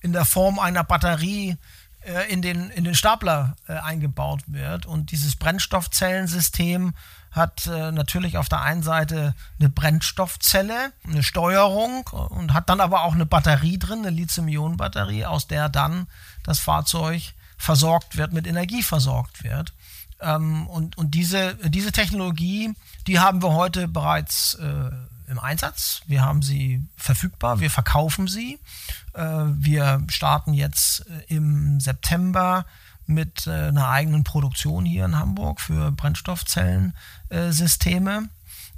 [0.00, 1.56] in der Form einer Batterie
[2.02, 4.86] äh, in, den, in den Stapler äh, eingebaut wird.
[4.86, 6.94] Und dieses Brennstoffzellensystem
[7.34, 13.02] hat äh, natürlich auf der einen Seite eine Brennstoffzelle, eine Steuerung und hat dann aber
[13.02, 16.06] auch eine Batterie drin, eine Lithium-Ionen-Batterie, aus der dann
[16.44, 19.72] das Fahrzeug versorgt wird, mit Energie versorgt wird.
[20.20, 22.72] Ähm, und und diese, diese Technologie,
[23.06, 24.90] die haben wir heute bereits äh,
[25.26, 26.02] im Einsatz.
[26.06, 28.60] Wir haben sie verfügbar, wir verkaufen sie.
[29.14, 32.64] Äh, wir starten jetzt äh, im September
[33.06, 38.28] mit äh, einer eigenen Produktion hier in Hamburg für Brennstoffzellensysteme.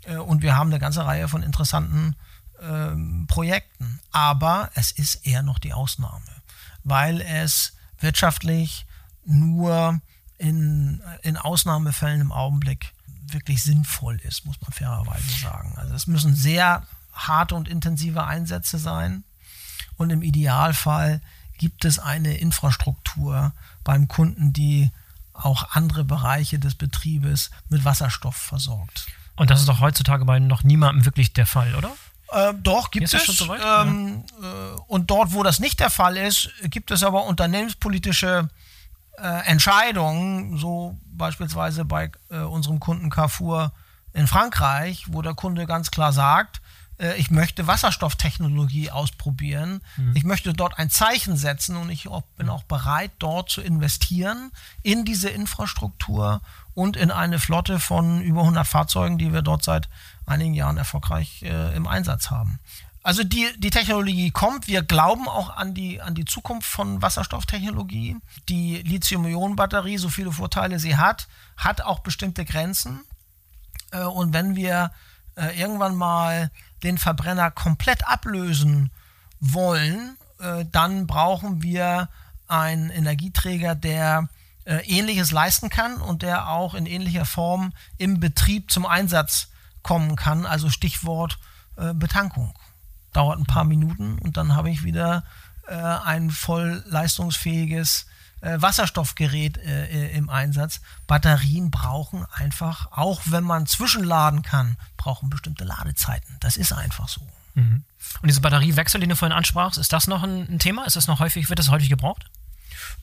[0.05, 2.17] Äh, und wir haben eine ganze Reihe von interessanten
[2.61, 4.01] ähm, Projekten.
[4.13, 6.23] Aber es ist eher noch die Ausnahme,
[6.85, 8.87] weil es wirtschaftlich
[9.25, 10.01] nur
[10.39, 12.93] in, in Ausnahmefällen im Augenblick
[13.29, 15.75] wirklich sinnvoll ist, muss man fairerweise sagen.
[15.77, 19.25] Also es müssen sehr harte und intensive Einsätze sein.
[19.97, 21.21] Und im Idealfall
[21.59, 23.53] gibt es eine Infrastruktur
[23.87, 24.91] beim Kunden, die
[25.33, 29.07] auch andere Bereiche des Betriebes mit Wasserstoff versorgt.
[29.37, 31.93] Und das ist doch heutzutage bei noch niemandem wirklich der Fall, oder?
[32.33, 33.27] Äh, doch, gibt es.
[33.27, 34.49] So ähm, ja.
[34.49, 38.49] äh, und dort, wo das nicht der Fall ist, gibt es aber unternehmenspolitische
[39.19, 43.73] äh, Entscheidungen, so beispielsweise bei äh, unserem Kunden Carrefour
[44.13, 46.61] in Frankreich, wo der Kunde ganz klar sagt,
[47.19, 50.17] ich möchte Wasserstofftechnologie ausprobieren, mhm.
[50.17, 54.51] ich möchte dort ein Zeichen setzen und ich bin auch bereit, dort zu investieren
[54.83, 56.41] in diese Infrastruktur
[56.75, 59.89] und in eine Flotte von über 100 Fahrzeugen, die wir dort seit
[60.27, 62.59] einigen Jahren erfolgreich äh, im Einsatz haben.
[63.07, 64.67] Also die, die Technologie kommt.
[64.67, 68.17] Wir glauben auch an die, an die Zukunft von Wasserstofftechnologie.
[68.49, 73.05] Die Lithium-Ionen-Batterie, so viele Vorteile sie hat, hat auch bestimmte Grenzen.
[73.93, 74.91] Äh, und wenn wir
[75.37, 76.51] äh, irgendwann mal
[76.87, 78.91] den Verbrenner komplett ablösen
[79.41, 82.09] wollen, äh, dann brauchen wir
[82.49, 84.29] einen Energieträger, der
[84.65, 89.47] Ähnliches leisten kann und der auch in ähnlicher Form im Betrieb zum Einsatz
[89.83, 90.45] kommen kann.
[90.45, 91.39] Also Stichwort
[91.77, 92.53] Betankung
[93.13, 95.23] dauert ein paar Minuten und dann habe ich wieder
[95.67, 98.07] äh, ein voll leistungsfähiges
[98.47, 100.81] äh, Wasserstoffgerät äh, äh, im Einsatz.
[101.07, 106.37] Batterien brauchen einfach, auch wenn man zwischenladen kann, brauchen bestimmte Ladezeiten.
[106.41, 107.23] Das ist einfach so.
[107.55, 107.83] Mhm.
[108.23, 110.85] Und diese Batteriewechsel, den du vorhin ansprachst, ist das noch ein, ein Thema?
[110.85, 112.27] Ist das noch häufig, wird das häufig gebraucht?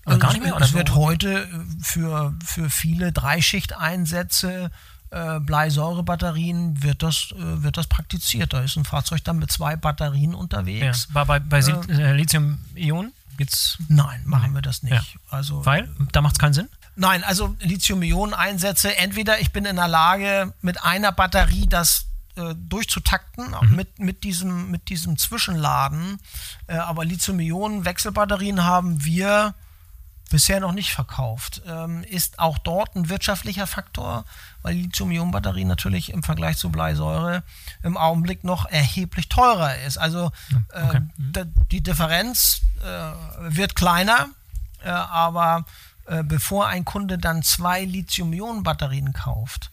[0.05, 0.55] Oder gar nicht mehr?
[0.55, 1.47] Oder es wird heute
[1.81, 4.71] für, für viele Dreischichteinsätze
[5.09, 8.53] äh, Bleisäurebatterien wird das, äh, wird das praktiziert.
[8.53, 11.07] Da ist ein Fahrzeug dann mit zwei Batterien unterwegs.
[11.13, 11.25] Ja.
[11.25, 13.77] Bei, bei, bei äh, Lithium-Ionen geht's?
[13.87, 14.53] Nein, machen Nein.
[14.55, 14.93] wir das nicht.
[14.93, 15.03] Ja.
[15.29, 15.89] Also, Weil?
[16.11, 16.69] Da macht es keinen Sinn?
[16.95, 23.55] Nein, also Lithium-Ionen-Einsätze, entweder ich bin in der Lage, mit einer Batterie das äh, durchzutakten,
[23.61, 23.75] mhm.
[23.75, 26.19] mit, mit, diesem, mit diesem Zwischenladen.
[26.67, 29.55] Äh, aber Lithium-Ionen-Wechselbatterien haben wir
[30.29, 31.61] bisher noch nicht verkauft.
[31.67, 34.25] Ähm, ist auch dort ein wirtschaftlicher Faktor,
[34.63, 37.43] weil Lithium-Ionen-Batterie natürlich im Vergleich zu Bleisäure
[37.83, 39.97] im Augenblick noch erheblich teurer ist.
[39.97, 40.31] Also
[40.73, 41.01] okay.
[41.35, 44.29] äh, die Differenz äh, wird kleiner,
[44.83, 45.65] äh, aber
[46.07, 49.69] äh, bevor ein Kunde dann zwei Lithium-Ionen-Batterien kauft,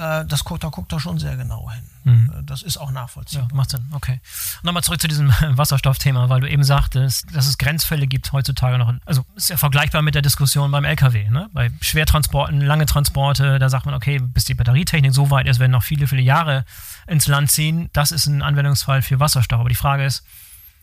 [0.00, 1.82] äh, das, da guckt er schon sehr genau hin.
[2.04, 2.32] Mhm.
[2.34, 3.48] Äh, das ist auch nachvollziehbar.
[3.50, 4.20] Ja, macht Sinn, okay.
[4.62, 8.92] Nochmal zurück zu diesem Wasserstoffthema, weil du eben sagtest, dass es Grenzfälle gibt heutzutage noch.
[9.04, 11.28] Also ist ja vergleichbar mit der Diskussion beim LKW.
[11.28, 11.50] Ne?
[11.52, 15.72] Bei Schwertransporten, lange Transporte, da sagt man, okay, bis die Batterietechnik so weit ist, werden
[15.72, 16.64] noch viele, viele Jahre
[17.06, 17.90] ins Land ziehen.
[17.92, 19.60] Das ist ein Anwendungsfall für Wasserstoff.
[19.60, 20.24] Aber die Frage ist,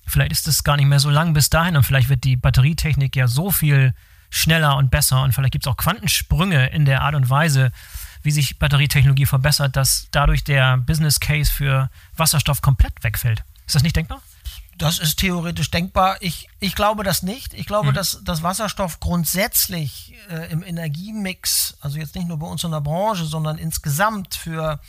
[0.06, 3.15] vielleicht ist es gar nicht mehr so lang bis dahin und vielleicht wird die Batterietechnik
[3.15, 3.93] ja so viel
[4.30, 7.71] schneller und besser und vielleicht gibt es auch Quantensprünge in der Art und Weise,
[8.23, 13.43] wie sich Batterietechnologie verbessert, dass dadurch der Business Case für Wasserstoff komplett wegfällt.
[13.65, 14.21] Ist das nicht denkbar?
[14.77, 16.17] Das ist theoretisch denkbar.
[16.19, 17.56] Ich, ich glaube das nicht.
[17.56, 17.95] Ich glaube, mhm.
[17.95, 22.82] dass, dass Wasserstoff grundsätzlich äh, im Energiemix, also jetzt nicht nur bei uns in der
[22.82, 24.80] Branche, sondern insgesamt für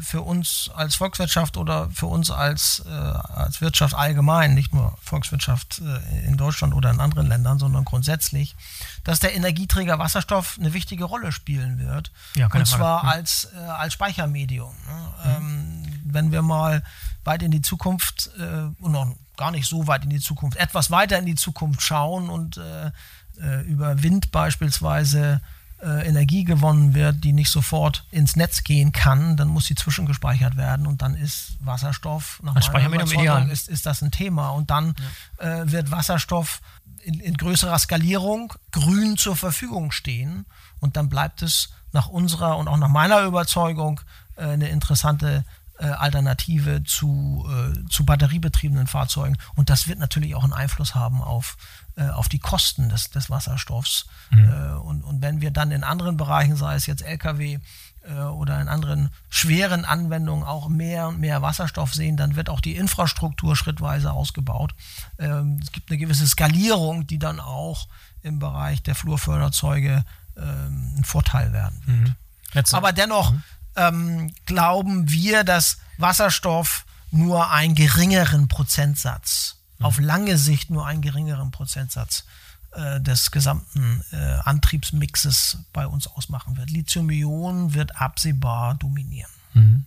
[0.00, 5.80] für uns als Volkswirtschaft oder für uns als, äh, als Wirtschaft allgemein, nicht nur Volkswirtschaft
[5.80, 8.56] äh, in Deutschland oder in anderen Ländern, sondern grundsätzlich,
[9.04, 12.10] dass der Energieträger Wasserstoff eine wichtige Rolle spielen wird.
[12.34, 13.16] Ja, und zwar Frage.
[13.16, 14.74] als, äh, als Speichermedium.
[14.86, 15.38] Ne?
[15.38, 15.44] Mhm.
[15.46, 16.82] Ähm, wenn wir mal
[17.24, 20.90] weit in die Zukunft äh, und noch gar nicht so weit in die Zukunft, etwas
[20.90, 22.90] weiter in die Zukunft schauen und äh,
[23.40, 25.40] äh, über Wind beispielsweise
[25.84, 30.56] äh, Energie gewonnen wird, die nicht sofort ins Netz gehen kann, dann muss sie zwischengespeichert
[30.56, 33.50] werden und dann ist Wasserstoff nach meiner ideal.
[33.50, 34.94] ist, ist das ein Thema und dann
[35.38, 35.62] ja.
[35.62, 36.62] äh, wird Wasserstoff
[37.02, 40.46] in, in, größerer Skalierung grün zur Verfügung stehen
[40.80, 44.00] und dann bleibt es nach unserer und auch nach meiner Überzeugung
[44.36, 45.44] äh, eine interessante
[45.84, 49.36] äh, Alternative zu, äh, zu batteriebetriebenen Fahrzeugen.
[49.54, 51.58] Und das wird natürlich auch einen Einfluss haben auf,
[51.96, 54.06] äh, auf die Kosten des, des Wasserstoffs.
[54.30, 54.48] Mhm.
[54.48, 57.58] Äh, und, und wenn wir dann in anderen Bereichen, sei es jetzt Lkw
[58.02, 62.60] äh, oder in anderen schweren Anwendungen auch mehr und mehr Wasserstoff sehen, dann wird auch
[62.60, 64.74] die Infrastruktur schrittweise ausgebaut.
[65.18, 67.88] Ähm, es gibt eine gewisse Skalierung, die dann auch
[68.22, 70.02] im Bereich der Flurförderzeuge
[70.38, 72.72] ähm, ein Vorteil werden wird.
[72.72, 72.74] Mhm.
[72.74, 73.42] Aber dennoch, mhm
[73.76, 79.86] ähm, glauben wir, dass Wasserstoff nur einen geringeren Prozentsatz, mhm.
[79.86, 82.24] auf lange Sicht nur einen geringeren Prozentsatz
[82.72, 86.70] äh, des gesamten äh, Antriebsmixes bei uns ausmachen wird.
[86.70, 89.30] Lithium-Ionen wird absehbar dominieren.
[89.52, 89.86] Mhm.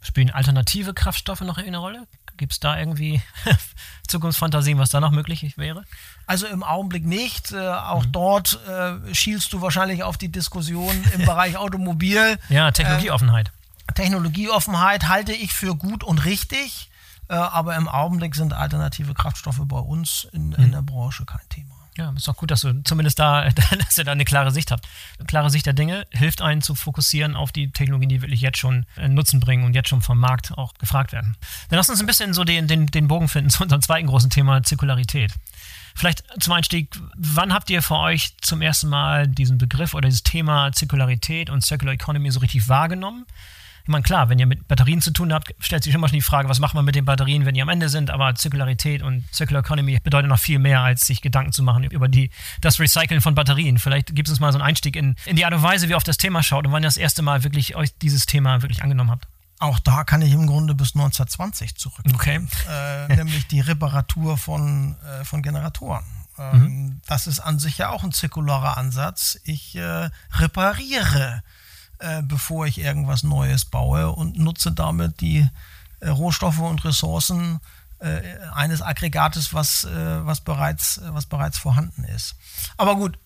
[0.00, 2.06] Spielen alternative Kraftstoffe noch eine Rolle?
[2.38, 3.22] Gibt es da irgendwie
[4.08, 5.84] Zukunftsfantasien, was da noch möglich wäre?
[6.26, 7.52] Also im Augenblick nicht.
[7.52, 8.12] Äh, auch mhm.
[8.12, 12.38] dort äh, schielst du wahrscheinlich auf die Diskussion im Bereich Automobil.
[12.48, 13.48] Ja, Technologieoffenheit.
[13.88, 16.90] Äh, Technologieoffenheit halte ich für gut und richtig,
[17.28, 20.54] äh, aber im Augenblick sind alternative Kraftstoffe bei uns in, mhm.
[20.54, 21.71] in der Branche kein Thema.
[21.98, 24.88] Ja, ist doch gut, dass du zumindest da, dass ihr da eine klare Sicht habt.
[25.18, 28.58] Eine klare Sicht der Dinge hilft einen zu fokussieren auf die Technologien, die wirklich jetzt
[28.58, 31.36] schon äh, Nutzen bringen und jetzt schon vom Markt auch gefragt werden.
[31.68, 34.30] Dann lass uns ein bisschen so den, den, den Bogen finden zu unserem zweiten großen
[34.30, 35.32] Thema, Zirkularität.
[35.94, 40.22] Vielleicht zum Einstieg, wann habt ihr für euch zum ersten Mal diesen Begriff oder dieses
[40.22, 43.26] Thema Zirkularität und Circular Economy so richtig wahrgenommen?
[43.82, 46.22] Ich meine, klar, wenn ihr mit Batterien zu tun habt, stellt sich immer schon die
[46.22, 49.24] Frage, was macht man mit den Batterien, wenn die am Ende sind, aber Zirkularität und
[49.32, 53.20] Circular Economy bedeutet noch viel mehr, als sich Gedanken zu machen über die, das Recyceln
[53.20, 53.78] von Batterien.
[53.78, 55.92] Vielleicht gibt es uns mal so einen Einstieg in, in die Art und Weise, wie
[55.92, 58.62] ihr auf das Thema schaut und wann ihr das erste Mal wirklich euch dieses Thema
[58.62, 59.26] wirklich angenommen habt.
[59.58, 62.04] Auch da kann ich im Grunde bis 1920 zurück.
[62.14, 62.40] Okay.
[62.68, 66.04] Äh, nämlich die Reparatur von, äh, von Generatoren.
[66.36, 67.00] Ähm, mhm.
[67.06, 69.38] Das ist an sich ja auch ein zirkularer Ansatz.
[69.44, 71.42] Ich äh, repariere
[72.02, 75.48] äh, bevor ich irgendwas Neues baue und nutze damit die
[76.00, 77.60] äh, Rohstoffe und Ressourcen
[78.00, 78.20] äh,
[78.52, 82.34] eines Aggregates, was, äh, was, bereits, was bereits vorhanden ist.
[82.76, 83.18] Aber gut,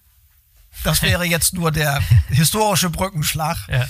[0.84, 3.56] das wäre jetzt nur der historische Brückenschlag.
[3.68, 3.86] Ja.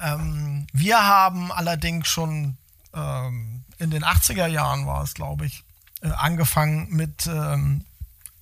[0.00, 2.56] Ähm, wir haben allerdings schon
[2.92, 5.62] ähm, in den 80er Jahren war es, glaube ich,
[6.02, 7.84] äh, angefangen mit, ähm,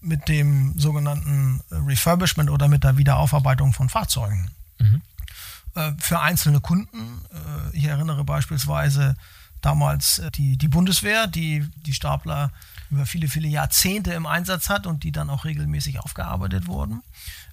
[0.01, 4.51] mit dem sogenannten Refurbishment oder mit der Wiederaufarbeitung von Fahrzeugen.
[4.79, 5.03] Mhm.
[5.75, 7.23] Äh, für einzelne Kunden.
[7.33, 9.17] Äh, ich erinnere beispielsweise
[9.63, 12.51] damals äh, die, die Bundeswehr, die die Stapler
[12.91, 17.03] über viele, viele Jahrzehnte im Einsatz hat und die dann auch regelmäßig aufgearbeitet wurden.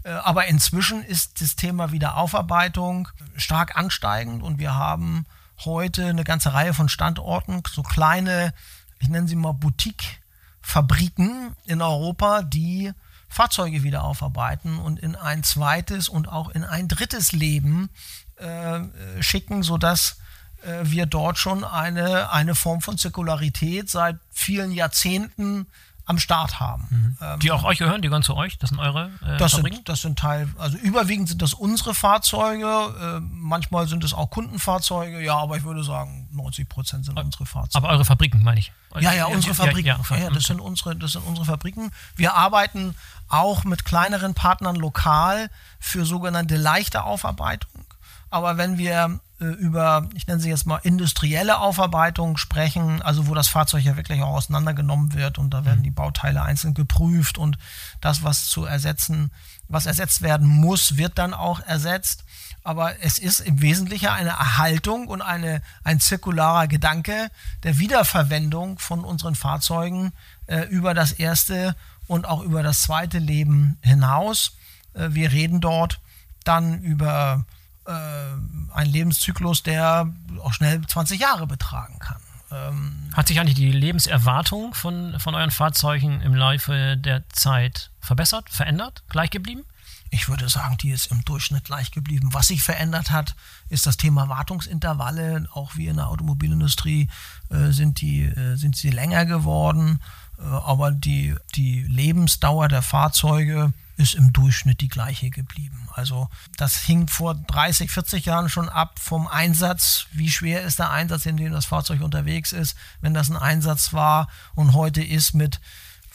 [0.04, 5.26] Aber inzwischen ist das Thema Wiederaufarbeitung stark ansteigend und wir haben
[5.64, 8.54] heute eine ganze Reihe von Standorten, so kleine,
[9.00, 12.92] ich nenne sie mal Boutique-Fabriken in Europa, die
[13.30, 17.90] Fahrzeuge wieder aufarbeiten und in ein zweites und auch in ein drittes Leben
[18.38, 18.80] äh,
[19.22, 20.18] schicken, sodass
[20.64, 25.68] äh, wir dort schon eine, eine Form von Zirkularität seit vielen Jahrzehnten
[26.10, 26.88] am Start haben.
[26.90, 27.18] Mhm.
[27.22, 29.78] Ähm, die auch euch gehören, die gehören zu euch, das sind eure äh, das Fabriken?
[29.78, 34.32] Sind, das sind Teil, also überwiegend sind das unsere Fahrzeuge, äh, manchmal sind es auch
[34.32, 37.86] Kundenfahrzeuge, ja, aber ich würde sagen, 90 Prozent sind unsere Fahrzeuge.
[37.86, 38.72] Aber eure Fabriken, meine ich.
[39.00, 39.86] Ja, ja, unsere Fabriken.
[39.86, 41.92] Ja, ja, ja, das, sind unsere, das sind unsere Fabriken.
[42.16, 42.96] Wir arbeiten
[43.28, 47.86] auch mit kleineren Partnern lokal für sogenannte leichte Aufarbeitung.
[48.32, 53.48] Aber wenn wir über, ich nenne sie jetzt mal industrielle Aufarbeitung sprechen, also wo das
[53.48, 55.84] Fahrzeug ja wirklich auch auseinandergenommen wird und da werden mhm.
[55.84, 57.58] die Bauteile einzeln geprüft und
[58.02, 59.32] das, was zu ersetzen,
[59.70, 62.26] was ersetzt werden muss, wird dann auch ersetzt.
[62.64, 67.32] Aber es ist im Wesentlichen eine Erhaltung und eine, ein zirkularer Gedanke
[67.64, 70.12] der Wiederverwendung von unseren Fahrzeugen
[70.48, 71.76] äh, über das erste
[72.08, 74.58] und auch über das zweite Leben hinaus.
[74.94, 76.02] Äh, wir reden dort
[76.44, 77.46] dann über
[77.90, 82.22] äh, ein Lebenszyklus, der auch schnell 20 Jahre betragen kann.
[82.52, 88.50] Ähm, Hat sich eigentlich die Lebenserwartung von, von euren Fahrzeugen im Laufe der Zeit verbessert,
[88.50, 89.64] verändert, gleich geblieben?
[90.12, 92.34] Ich würde sagen, die ist im Durchschnitt gleich geblieben.
[92.34, 93.36] Was sich verändert hat,
[93.70, 95.48] ist das Thema Wartungsintervalle.
[95.54, 97.10] Auch wie in der Automobilindustrie
[97.50, 100.00] äh, sind, die, äh, sind sie länger geworden.
[100.40, 105.90] Äh, aber die, die Lebensdauer der Fahrzeuge ist im Durchschnitt die gleiche geblieben.
[105.94, 110.06] Also das hing vor 30, 40 Jahren schon ab vom Einsatz.
[110.14, 113.92] Wie schwer ist der Einsatz, in dem das Fahrzeug unterwegs ist, wenn das ein Einsatz
[113.92, 115.60] war und heute ist mit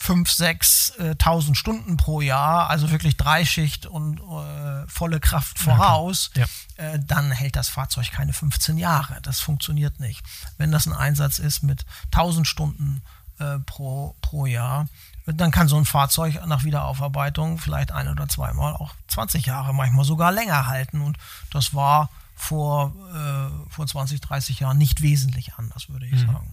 [0.01, 6.45] 5.000, 6.000 äh, Stunden pro Jahr, also wirklich Dreischicht und äh, volle Kraft voraus, ja,
[6.77, 6.93] ja.
[6.93, 9.19] Äh, dann hält das Fahrzeug keine 15 Jahre.
[9.21, 10.21] Das funktioniert nicht.
[10.57, 13.03] Wenn das ein Einsatz ist mit 1.000 Stunden
[13.39, 14.87] äh, pro, pro Jahr,
[15.25, 20.05] dann kann so ein Fahrzeug nach Wiederaufarbeitung vielleicht ein oder zweimal auch 20 Jahre, manchmal
[20.05, 21.01] sogar länger halten.
[21.01, 21.17] Und
[21.51, 26.27] das war vor, äh, vor 20, 30 Jahren nicht wesentlich anders, würde ich mhm.
[26.27, 26.51] sagen.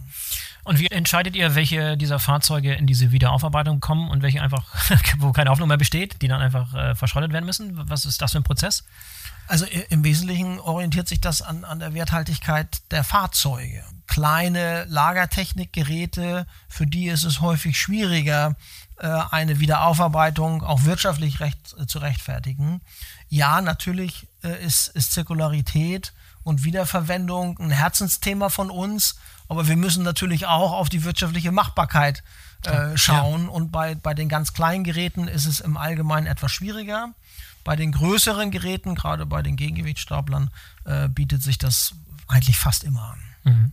[0.64, 4.64] Und wie entscheidet ihr, welche dieser Fahrzeuge in diese Wiederaufarbeitung kommen und welche einfach,
[5.18, 7.72] wo keine Hoffnung mehr besteht, die dann einfach äh, verschrottet werden müssen?
[7.90, 8.85] Was ist das für ein Prozess?
[9.48, 13.85] Also im Wesentlichen orientiert sich das an, an der Werthaltigkeit der Fahrzeuge.
[14.07, 18.57] Kleine Lagertechnikgeräte, für die ist es häufig schwieriger,
[18.98, 22.83] äh, eine Wiederaufarbeitung auch wirtschaftlich recht, äh, zu rechtfertigen.
[23.28, 29.16] Ja, natürlich äh, ist, ist Zirkularität und Wiederverwendung ein Herzensthema von uns,
[29.48, 32.22] aber wir müssen natürlich auch auf die wirtschaftliche Machbarkeit
[32.64, 33.44] äh, schauen.
[33.44, 33.50] Ja.
[33.50, 37.09] Und bei, bei den ganz kleinen Geräten ist es im Allgemeinen etwas schwieriger.
[37.64, 40.50] Bei den größeren Geräten, gerade bei den Gegengewichtsstaplern,
[40.85, 41.94] äh, bietet sich das
[42.28, 43.20] eigentlich fast immer an.
[43.44, 43.72] Mhm.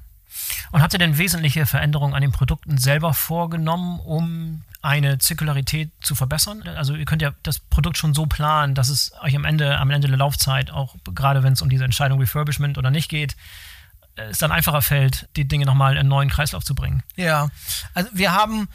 [0.71, 6.15] Und habt ihr denn wesentliche Veränderungen an den Produkten selber vorgenommen, um eine Zirkularität zu
[6.15, 6.63] verbessern?
[6.63, 9.89] Also ihr könnt ja das Produkt schon so planen, dass es euch am Ende, am
[9.89, 13.35] Ende der Laufzeit, auch gerade wenn es um diese Entscheidung Refurbishment oder nicht geht,
[14.29, 17.03] es dann einfacher fällt, die Dinge nochmal in einen neuen Kreislauf zu bringen.
[17.15, 17.49] Ja,
[17.93, 18.67] also wir haben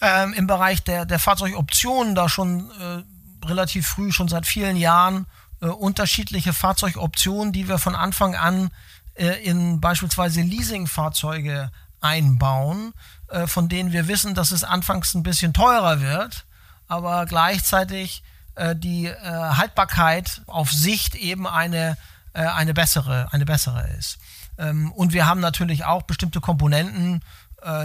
[0.00, 5.26] ähm, im Bereich der, der Fahrzeugoptionen da schon äh, relativ früh, schon seit vielen Jahren,
[5.60, 8.70] äh, unterschiedliche Fahrzeugoptionen, die wir von Anfang an
[9.14, 11.70] äh, in beispielsweise Leasingfahrzeuge
[12.00, 12.92] einbauen,
[13.28, 16.46] äh, von denen wir wissen, dass es anfangs ein bisschen teurer wird,
[16.88, 18.22] aber gleichzeitig
[18.54, 21.96] äh, die äh, Haltbarkeit auf Sicht eben eine,
[22.32, 24.18] äh, eine, bessere, eine bessere ist.
[24.58, 27.22] Ähm, und wir haben natürlich auch bestimmte Komponenten,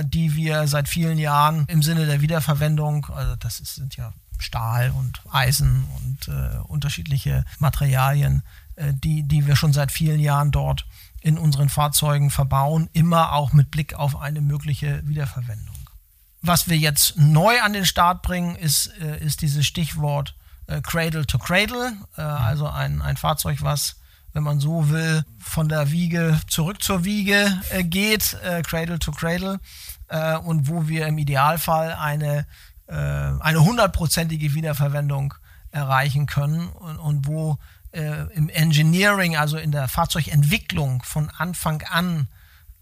[0.04, 4.92] die wir seit vielen Jahren im Sinne der Wiederverwendung, also das ist, sind ja Stahl
[4.92, 8.44] und Eisen und äh, unterschiedliche Materialien,
[8.76, 10.86] äh, die, die wir schon seit vielen Jahren dort
[11.22, 15.76] in unseren Fahrzeugen verbauen, immer auch mit Blick auf eine mögliche Wiederverwendung.
[16.42, 21.28] Was wir jetzt neu an den Start bringen, ist, äh, ist dieses Stichwort äh, Cradle
[21.28, 23.98] to Cradle, äh, also ein, ein Fahrzeug, was
[24.34, 29.12] wenn man so will, von der Wiege zurück zur Wiege äh, geht, äh, Cradle to
[29.12, 29.60] Cradle,
[30.08, 32.46] äh, und wo wir im Idealfall eine
[32.92, 35.34] äh, eine hundertprozentige Wiederverwendung
[35.72, 37.58] erreichen können und, und wo
[37.92, 42.28] äh, im Engineering, also in der Fahrzeugentwicklung von Anfang an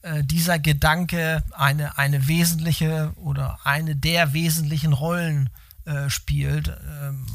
[0.01, 5.49] äh, dieser Gedanke eine, eine wesentliche oder eine der wesentlichen Rollen
[6.07, 6.67] spielt.
[6.67, 7.25] Ähm,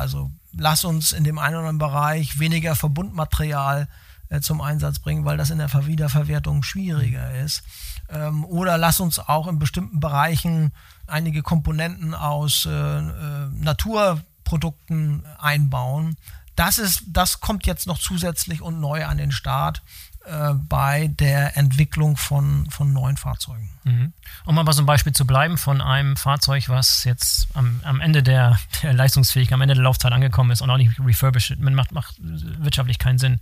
[0.00, 3.88] also lass uns in dem einen oder anderen Bereich weniger Verbundmaterial
[4.30, 7.62] äh, zum Einsatz bringen, weil das in der Wiederverwertung schwieriger ist.
[8.08, 10.72] Ähm, oder lass uns auch in bestimmten Bereichen
[11.06, 16.16] einige Komponenten aus äh, äh, Naturprodukten einbauen.
[16.56, 19.82] Das, ist, das kommt jetzt noch zusätzlich und neu an den Start
[20.26, 23.70] äh, bei der Entwicklung von, von neuen Fahrzeugen.
[23.84, 24.12] Mhm.
[24.44, 28.00] Um mal bei so einem Beispiel zu bleiben von einem Fahrzeug, was jetzt am, am
[28.00, 31.92] Ende der, der Leistungsfähigkeit, am Ende der Laufzeit angekommen ist und auch nicht refurbished, macht,
[31.92, 33.40] macht wirtschaftlich keinen Sinn.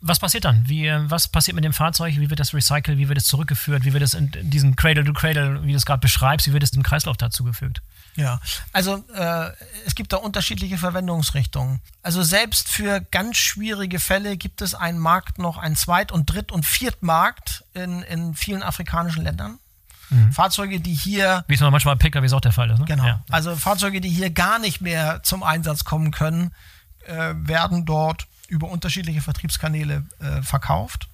[0.00, 0.68] Was passiert dann?
[0.68, 2.14] Wie, was passiert mit dem Fahrzeug?
[2.16, 2.98] Wie wird das recycelt?
[2.98, 3.84] Wie wird es zurückgeführt?
[3.84, 6.84] Wie wird es in diesem Cradle-to-Cradle, wie du es gerade beschreibst, wie wird es im
[6.84, 7.82] Kreislauf dazugefügt?
[8.14, 8.40] Ja,
[8.72, 9.50] also äh,
[9.86, 11.80] es gibt da unterschiedliche Verwendungsrichtungen.
[12.02, 16.52] Also selbst für ganz schwierige Fälle gibt es einen Markt noch, einen Zweit- und Dritt-
[16.52, 19.58] und Viertmarkt in, in vielen afrikanischen Ländern.
[20.10, 20.32] Mhm.
[20.32, 21.44] Fahrzeuge, die hier.
[21.48, 22.80] Wie es manchmal bei PKWs auch der Fall ist.
[22.80, 22.84] Ne?
[22.84, 23.06] Genau.
[23.06, 23.24] Ja.
[23.30, 26.52] Also Fahrzeuge, die hier gar nicht mehr zum Einsatz kommen können,
[27.06, 31.08] äh, werden dort über unterschiedliche Vertriebskanäle äh, verkauft.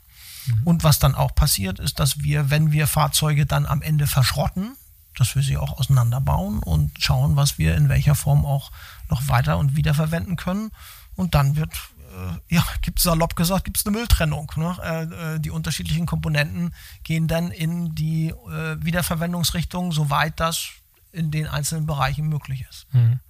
[0.47, 0.62] Mhm.
[0.64, 4.76] Und was dann auch passiert, ist, dass wir, wenn wir Fahrzeuge dann am Ende verschrotten,
[5.16, 8.70] dass wir sie auch auseinanderbauen und schauen, was wir in welcher Form auch
[9.09, 10.70] noch weiter und wiederverwenden können.
[11.14, 14.51] Und dann wird, äh, ja, gibt es salopp gesagt, gibt es eine Mülltrennung.
[14.57, 14.76] Ne?
[14.82, 15.03] Äh,
[15.34, 16.74] äh, die unterschiedlichen Komponenten
[17.05, 20.70] gehen dann in die äh, Wiederverwendungsrichtung, soweit das
[21.12, 22.86] in den einzelnen Bereichen möglich ist.
[22.93, 23.20] Mhm.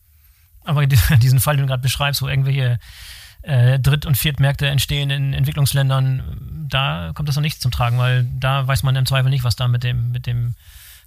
[0.64, 2.78] Aber diesen Fall, den du gerade beschreibst, wo irgendwelche
[3.42, 8.24] äh, Dritt- und Viertmärkte entstehen in Entwicklungsländern, da kommt das noch nicht zum Tragen, weil
[8.38, 10.54] da weiß man im Zweifel nicht, was da mit dem, mit dem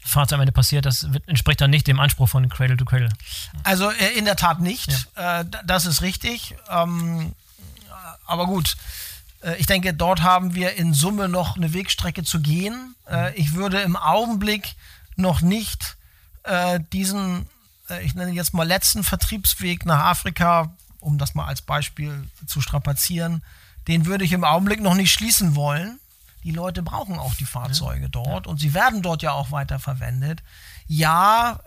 [0.04, 0.86] Fahrzeug am Ende passiert.
[0.86, 3.10] Das wird, entspricht dann nicht dem Anspruch von Cradle to Cradle.
[3.64, 5.08] Also äh, in der Tat nicht.
[5.16, 5.42] Ja.
[5.42, 6.56] Äh, das ist richtig.
[6.70, 7.34] Ähm,
[8.26, 8.76] aber gut.
[9.42, 12.96] Äh, ich denke, dort haben wir in Summe noch eine Wegstrecke zu gehen.
[13.10, 14.76] Äh, ich würde im Augenblick
[15.16, 15.98] noch nicht
[16.92, 17.46] diesen,
[18.04, 23.44] ich nenne jetzt mal letzten Vertriebsweg nach Afrika um das mal als Beispiel zu strapazieren,
[23.88, 26.00] den würde ich im Augenblick noch nicht schließen wollen.
[26.44, 30.42] Die Leute brauchen auch die Fahrzeuge dort und sie werden dort ja auch weiter verwendet.
[30.88, 31.60] Ja,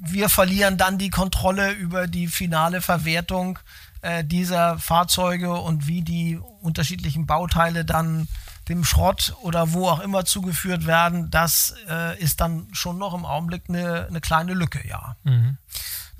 [0.00, 3.58] wir verlieren dann die Kontrolle über die finale Verwertung
[4.02, 8.28] äh, dieser Fahrzeuge und wie die unterschiedlichen Bauteile dann
[8.68, 11.30] dem Schrott oder wo auch immer zugeführt werden.
[11.30, 15.16] Das äh, ist dann schon noch im Augenblick eine, eine kleine Lücke, ja.
[15.24, 15.56] Mhm.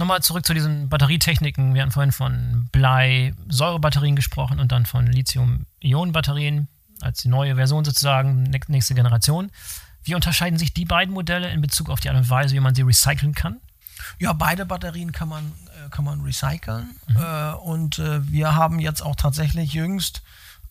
[0.03, 1.75] Nochmal zurück zu diesen Batterietechniken.
[1.75, 6.67] Wir hatten vorhin von Blei-Säurebatterien gesprochen und dann von Lithium-Ionen-Batterien
[7.01, 9.53] als die neue Version sozusagen, nächste Generation.
[10.03, 12.75] Wie unterscheiden sich die beiden Modelle in Bezug auf die Art und Weise, wie man
[12.75, 13.61] sie recyceln kann?
[14.19, 16.97] Ja, beide Batterien kann man, äh, kann man recyceln.
[17.07, 17.17] Mhm.
[17.19, 20.23] Äh, und äh, wir haben jetzt auch tatsächlich jüngst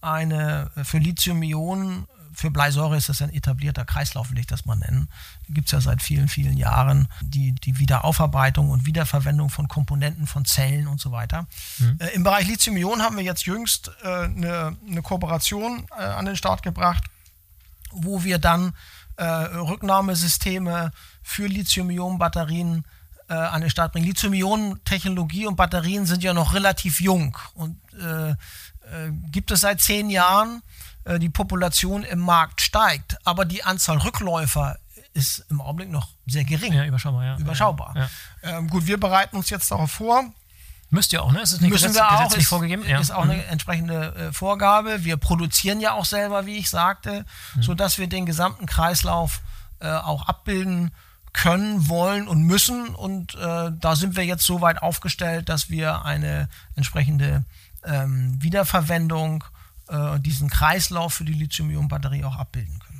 [0.02, 5.10] eine für Lithium-Ionen für Bleisäure ist das ein etablierter Kreislauf, will ich das mal nennen.
[5.50, 10.46] Gibt es ja seit vielen, vielen Jahren die, die Wiederaufarbeitung und Wiederverwendung von Komponenten, von
[10.46, 11.48] Zellen und so weiter.
[11.80, 11.98] Mhm.
[12.00, 16.36] Äh, Im Bereich Lithium-Ionen haben wir jetzt jüngst äh, eine, eine Kooperation äh, an den
[16.36, 17.04] Start gebracht,
[17.92, 18.74] wo wir dann
[19.18, 22.86] äh, Rücknahmesysteme für Lithium-Ionen-Batterien
[23.30, 24.08] äh, an den Start bringen.
[24.08, 28.36] Lithium-Ionen-Technologie und Batterien sind ja noch relativ jung und äh,
[29.32, 34.78] gibt es seit zehn Jahren äh, die Population im Markt steigt, aber die Anzahl Rückläufer
[35.14, 36.74] ist im Augenblick noch sehr gering.
[36.74, 37.38] Ja, überschaubar, ja.
[37.38, 37.94] Überschaubar.
[37.96, 38.10] Ja.
[38.44, 40.24] Ähm, gut, wir bereiten uns jetzt darauf vor.
[40.90, 41.42] Müsst ihr auch, ne?
[41.42, 42.84] Ist es nicht Müssen gesetz, wir auch, ist, vorgegeben?
[42.86, 43.00] Ja.
[43.00, 43.32] Ist auch mhm.
[43.32, 45.06] eine entsprechende äh, Vorgabe.
[45.06, 47.26] Wir produzieren ja auch selber, wie ich sagte,
[47.56, 47.64] mhm.
[47.64, 49.42] sodass wir den gesamten Kreislauf
[49.80, 50.92] äh, auch abbilden
[51.34, 52.94] können, wollen und müssen.
[52.94, 57.46] Und äh, da sind wir jetzt so weit aufgestellt, dass wir eine entsprechende
[57.86, 59.46] ähm, Wiederverwendung
[59.92, 62.92] äh, diesen Kreislauf für die Lithium-Ionen-Batterie auch abbilden können.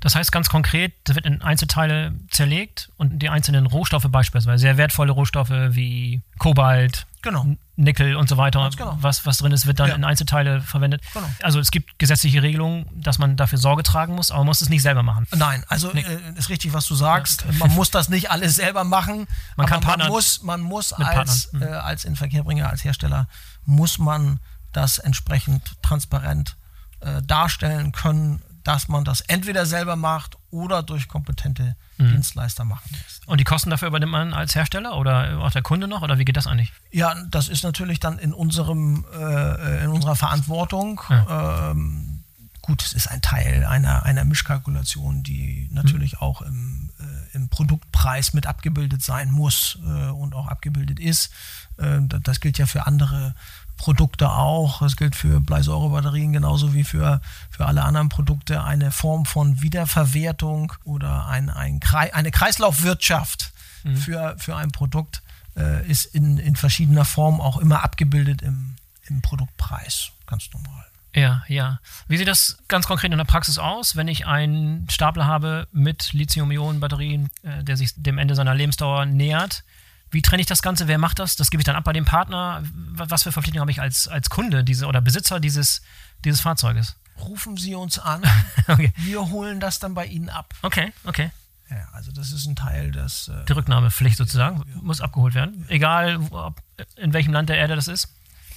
[0.00, 4.78] Das heißt ganz konkret, das wird in Einzelteile zerlegt und die einzelnen Rohstoffe beispielsweise, sehr
[4.78, 7.46] wertvolle Rohstoffe wie Kobalt, genau.
[7.76, 8.96] Nickel und so weiter, genau.
[9.00, 9.94] was, was drin ist, wird dann ja.
[9.94, 11.02] in Einzelteile verwendet.
[11.12, 11.26] Genau.
[11.42, 14.70] Also es gibt gesetzliche Regelungen, dass man dafür Sorge tragen muss, aber man muss es
[14.70, 15.26] nicht selber machen.
[15.36, 16.00] Nein, also nee.
[16.00, 17.44] äh, ist richtig, was du sagst.
[17.44, 17.58] Ja.
[17.58, 19.26] Man muss das nicht alles selber machen.
[19.56, 21.62] Man, kann man muss, man muss als, mhm.
[21.62, 23.28] äh, als Inverkehrbringer, als Hersteller,
[23.66, 24.40] muss man
[24.72, 26.56] das entsprechend transparent
[27.00, 32.10] äh, darstellen können, dass man das entweder selber macht oder durch kompetente mhm.
[32.10, 33.26] Dienstleister machen lässt.
[33.26, 36.24] Und die Kosten dafür übernimmt man als Hersteller oder auch der Kunde noch oder wie
[36.24, 36.72] geht das eigentlich?
[36.90, 41.00] Ja, das ist natürlich dann in unserem äh, in unserer Verantwortung.
[41.08, 41.70] Ja.
[41.70, 42.24] Ähm,
[42.60, 46.18] gut, es ist ein Teil einer, einer Mischkalkulation, die natürlich mhm.
[46.18, 51.32] auch im, äh, im Produktpreis mit abgebildet sein muss äh, und auch abgebildet ist.
[51.78, 53.34] Äh, das gilt ja für andere
[53.80, 54.80] Produkte auch.
[54.80, 58.62] Das gilt für Bleisäurebatterien genauso wie für, für alle anderen Produkte.
[58.62, 63.52] Eine Form von Wiederverwertung oder ein, ein Kreis, eine Kreislaufwirtschaft
[63.84, 63.96] mhm.
[63.96, 65.22] für, für ein Produkt
[65.56, 68.74] äh, ist in, in verschiedener Form auch immer abgebildet im,
[69.08, 70.10] im Produktpreis.
[70.26, 70.84] Ganz normal.
[71.14, 71.80] Ja, ja.
[72.06, 76.12] Wie sieht das ganz konkret in der Praxis aus, wenn ich einen Stapler habe mit
[76.12, 79.64] Lithium-Ionen-Batterien, äh, der sich dem Ende seiner Lebensdauer nähert?
[80.10, 80.88] Wie trenne ich das Ganze?
[80.88, 81.36] Wer macht das?
[81.36, 82.62] Das gebe ich dann ab bei dem Partner.
[82.72, 85.82] Was für Verpflichtungen habe ich als, als Kunde diese, oder Besitzer dieses,
[86.24, 86.96] dieses Fahrzeuges?
[87.20, 88.22] Rufen Sie uns an.
[88.68, 88.92] okay.
[88.96, 90.54] Wir holen das dann bei Ihnen ab.
[90.62, 91.30] Okay, okay.
[91.70, 93.28] Ja, also das ist ein Teil des.
[93.28, 94.80] Äh, Die Rücknahmepflicht sozusagen ja.
[94.82, 95.64] muss abgeholt werden.
[95.68, 96.60] Egal, ob,
[96.96, 98.08] in welchem Land der Erde das ist.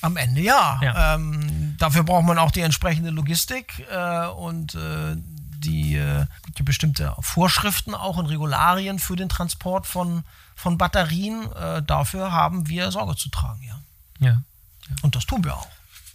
[0.01, 0.79] Am Ende ja.
[0.81, 1.15] ja.
[1.15, 5.15] Ähm, dafür braucht man auch die entsprechende Logistik äh, und äh,
[5.63, 6.25] die, äh,
[6.57, 10.23] die bestimmte Vorschriften auch und Regularien für den Transport von,
[10.55, 11.51] von Batterien.
[11.53, 13.79] Äh, dafür haben wir Sorge zu tragen, ja.
[14.19, 14.41] ja.
[14.89, 14.95] ja.
[15.01, 15.67] Und das tun wir auch.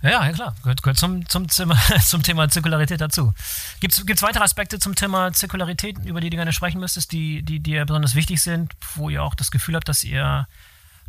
[0.03, 0.55] Ja, ja, klar.
[0.63, 3.35] Gehört, gehört zum, zum, Thema, zum Thema Zirkularität dazu.
[3.81, 7.61] Gibt es weitere Aspekte zum Thema Zirkularität, über die du gerne sprechen müsstest, die, die
[7.61, 10.47] dir besonders wichtig sind, wo ihr auch das Gefühl habt, dass ihr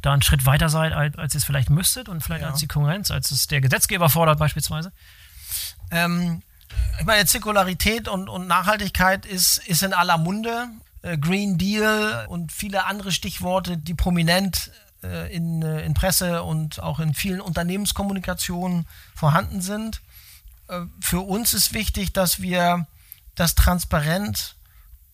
[0.01, 2.49] da einen Schritt weiter seid, als, als ihr es vielleicht müsstet und vielleicht ja.
[2.49, 4.91] als die Konkurrenz, als es der Gesetzgeber fordert beispielsweise?
[5.91, 6.41] Ähm,
[6.99, 10.69] ich meine, Zirkularität und, und Nachhaltigkeit ist, ist in aller Munde.
[11.01, 14.71] Äh, Green Deal und viele andere Stichworte, die prominent
[15.03, 20.01] äh, in, äh, in Presse und auch in vielen Unternehmenskommunikationen vorhanden sind.
[21.01, 22.85] Für uns ist wichtig, dass wir
[23.33, 24.55] das transparent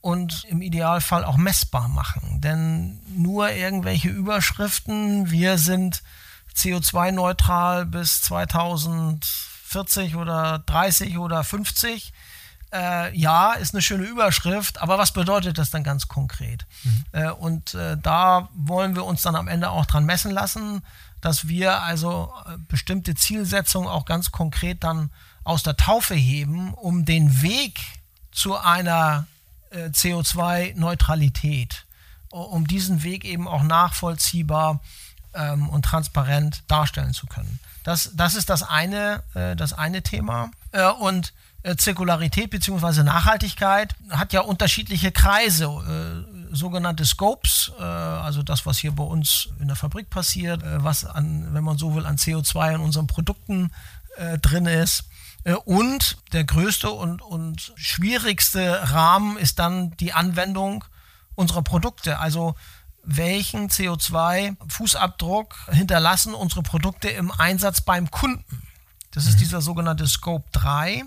[0.01, 2.41] und im Idealfall auch messbar machen.
[2.41, 6.03] Denn nur irgendwelche Überschriften, wir sind
[6.57, 8.19] CO2-neutral bis
[9.75, 12.13] 2040 oder 30 oder 50,
[12.73, 16.65] äh, ja, ist eine schöne Überschrift, aber was bedeutet das dann ganz konkret?
[16.83, 17.05] Mhm.
[17.11, 20.81] Äh, und äh, da wollen wir uns dann am Ende auch dran messen lassen,
[21.21, 25.11] dass wir also äh, bestimmte Zielsetzungen auch ganz konkret dann
[25.43, 27.79] aus der Taufe heben, um den Weg
[28.31, 29.27] zu einer
[29.69, 31.85] äh, CO2-Neutralität,
[32.29, 34.81] um diesen Weg eben auch nachvollziehbar
[35.35, 37.59] ähm, und transparent darstellen zu können.
[37.83, 40.51] Das, das ist das eine, äh, das eine Thema.
[40.71, 41.33] Äh, und
[41.63, 43.03] äh, Zirkularität bzw.
[43.03, 49.49] Nachhaltigkeit hat ja unterschiedliche Kreise, äh, sogenannte Scopes, äh, also das, was hier bei uns
[49.59, 53.07] in der Fabrik passiert, äh, was an, wenn man so will, an CO2 in unseren
[53.07, 53.71] Produkten
[54.41, 55.03] drin ist.
[55.45, 60.83] Äh, und der größte und, und schwierigste Rahmen ist dann die Anwendung
[61.35, 62.19] unserer Produkte.
[62.19, 62.55] Also
[63.05, 68.63] welchen CO2-Fußabdruck hinterlassen unsere Produkte im Einsatz beim Kunden?
[69.11, 69.39] Das ist mhm.
[69.39, 71.03] dieser sogenannte Scope 3.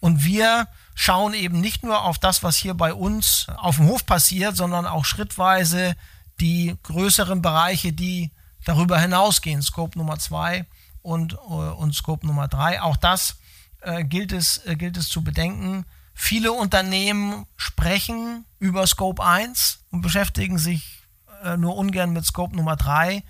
[0.00, 4.06] Und wir schauen eben nicht nur auf das, was hier bei uns auf dem Hof
[4.06, 5.96] passiert, sondern auch schrittweise
[6.40, 8.30] die größeren Bereiche, die
[8.64, 9.62] darüber hinausgehen.
[9.62, 10.66] Scope Nummer 2
[11.02, 12.82] und, äh, und Scope Nummer 3.
[12.82, 13.36] Auch das
[13.80, 15.84] äh, gilt, es, äh, gilt es zu bedenken.
[16.14, 20.99] Viele Unternehmen sprechen über Scope 1 und beschäftigen sich
[21.44, 23.22] äh, nur ungern mit Scope Nummer 3,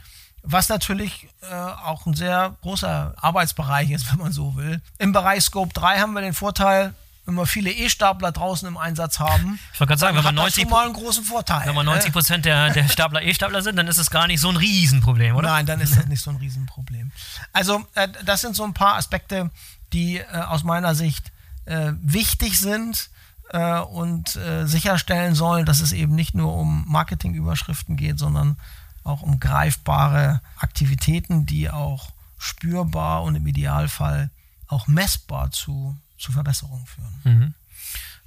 [0.43, 4.81] was natürlich äh, auch ein sehr großer Arbeitsbereich ist, wenn man so will.
[4.99, 6.95] Im Bereich Scope 3 haben wir den Vorteil,
[7.27, 10.69] wenn wir viele E-Stapler draußen im Einsatz haben, ich wollte gerade sagen, wenn man 90
[10.69, 11.67] mal einen großen Vorteil.
[11.67, 14.49] Wenn man 90 Prozent der, der Stapler E-Stapler sind, dann ist es gar nicht so
[14.49, 15.49] ein Riesenproblem, oder?
[15.49, 17.13] Nein, dann ist das nicht so ein Riesenproblem.
[17.53, 19.51] Also äh, das sind so ein paar Aspekte,
[19.93, 21.31] die äh, aus meiner Sicht
[21.67, 23.11] äh, wichtig sind
[23.51, 28.57] äh, und äh, sicherstellen sollen, dass es eben nicht nur um Marketingüberschriften geht, sondern
[29.05, 34.31] auch um greifbare Aktivitäten, die auch spürbar und im Idealfall
[34.69, 37.15] auch messbar zu, zu Verbesserungen führen.
[37.25, 37.55] Mhm.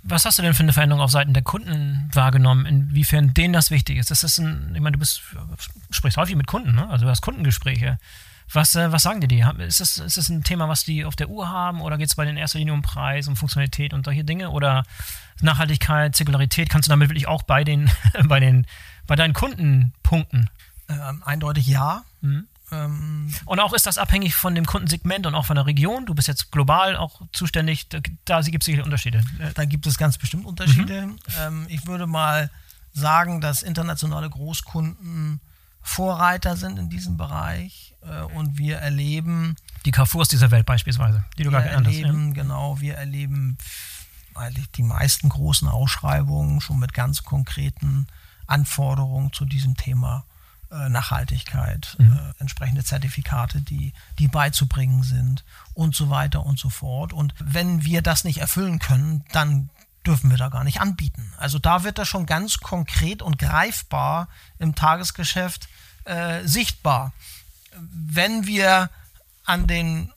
[0.06, 3.72] Was hast du denn für eine Veränderung auf Seiten der Kunden wahrgenommen, inwiefern denen das
[3.72, 4.12] wichtig ist?
[4.12, 5.22] Das ist ein, ich meine, du bist,
[5.92, 6.90] sprichst häufig mit Kunden, ne?
[6.90, 7.98] also du hast Kundengespräche.
[8.54, 9.54] Was, äh, was sagen die dir?
[9.60, 12.16] Ist das, ist das ein Thema, was die auf der Uhr haben oder geht es
[12.16, 14.52] bei den erster Linie um Preis, um Funktionalität und solche Dinge?
[14.52, 14.84] Oder
[15.42, 17.90] Nachhaltigkeit, Zirkularität, kannst du damit wirklich auch bei den,
[18.26, 18.68] bei den,
[19.08, 20.50] bei deinen Kunden punkten?
[20.88, 22.04] Ähm, eindeutig ja.
[22.22, 22.48] Mhm.
[22.72, 26.06] Ähm, und auch ist das abhängig von dem Kundensegment und auch von der Region?
[26.06, 29.24] Du bist jetzt global auch zuständig, da, da gibt es sicherlich Unterschiede.
[29.56, 31.08] Da gibt es ganz bestimmt Unterschiede.
[31.08, 31.18] Mhm.
[31.40, 32.50] Ähm, ich würde mal
[32.94, 35.42] sagen, dass internationale Großkunden
[35.84, 39.56] Vorreiter sind in diesem Bereich äh, und wir erleben.
[39.86, 41.98] Die Carrefours dieser Welt beispielsweise, die du gerade genannt hast.
[41.98, 42.12] Ja.
[42.12, 43.58] Genau, wir erleben
[44.34, 48.08] eigentlich die meisten großen Ausschreibungen schon mit ganz konkreten
[48.48, 50.26] Anforderungen zu diesem Thema
[50.72, 52.14] äh, Nachhaltigkeit, mhm.
[52.14, 57.14] äh, entsprechende Zertifikate, die, die beizubringen sind und so weiter und so fort.
[57.14, 59.70] Und wenn wir das nicht erfüllen können, dann
[60.06, 61.34] dürfen wir da gar nicht anbieten.
[61.38, 64.28] Also da wird das schon ganz konkret und greifbar
[64.60, 65.68] im Tagesgeschäft
[66.06, 67.14] äh, sichtbar.
[67.76, 68.90] Wenn wir
[69.46, 70.12] an den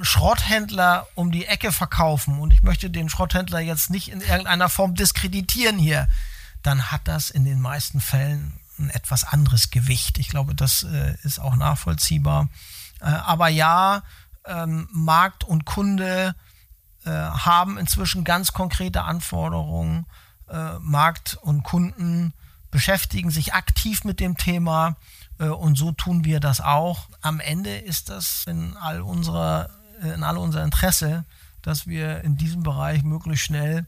[0.00, 4.94] Schrotthändler um die Ecke verkaufen, und ich möchte den Schrotthändler jetzt nicht in irgendeiner Form
[4.94, 6.08] diskreditieren hier,
[6.62, 10.18] dann hat das in den meisten Fällen ein etwas anderes Gewicht.
[10.18, 12.48] Ich glaube, das äh, ist auch nachvollziehbar.
[13.00, 14.02] Äh, aber ja,
[14.46, 16.34] ähm, Markt und Kunde
[17.04, 20.06] äh, haben inzwischen ganz konkrete Anforderungen.
[20.48, 22.32] Äh, Markt und Kunden
[22.70, 24.96] beschäftigen sich aktiv mit dem Thema
[25.38, 27.08] äh, und so tun wir das auch.
[27.20, 29.70] Am Ende ist das in all unserer,
[30.02, 31.24] in all unser Interesse,
[31.62, 33.86] dass wir in diesem Bereich möglichst schnell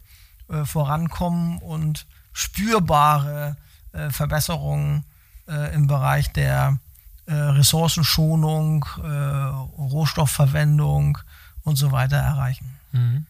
[0.64, 3.56] vorankommen und spürbare
[4.10, 5.04] Verbesserungen
[5.74, 6.78] im Bereich der
[7.26, 8.84] Ressourcenschonung,
[9.76, 11.18] Rohstoffverwendung,
[11.66, 12.75] und so weiter erreichen.
[12.92, 13.26] Mhm.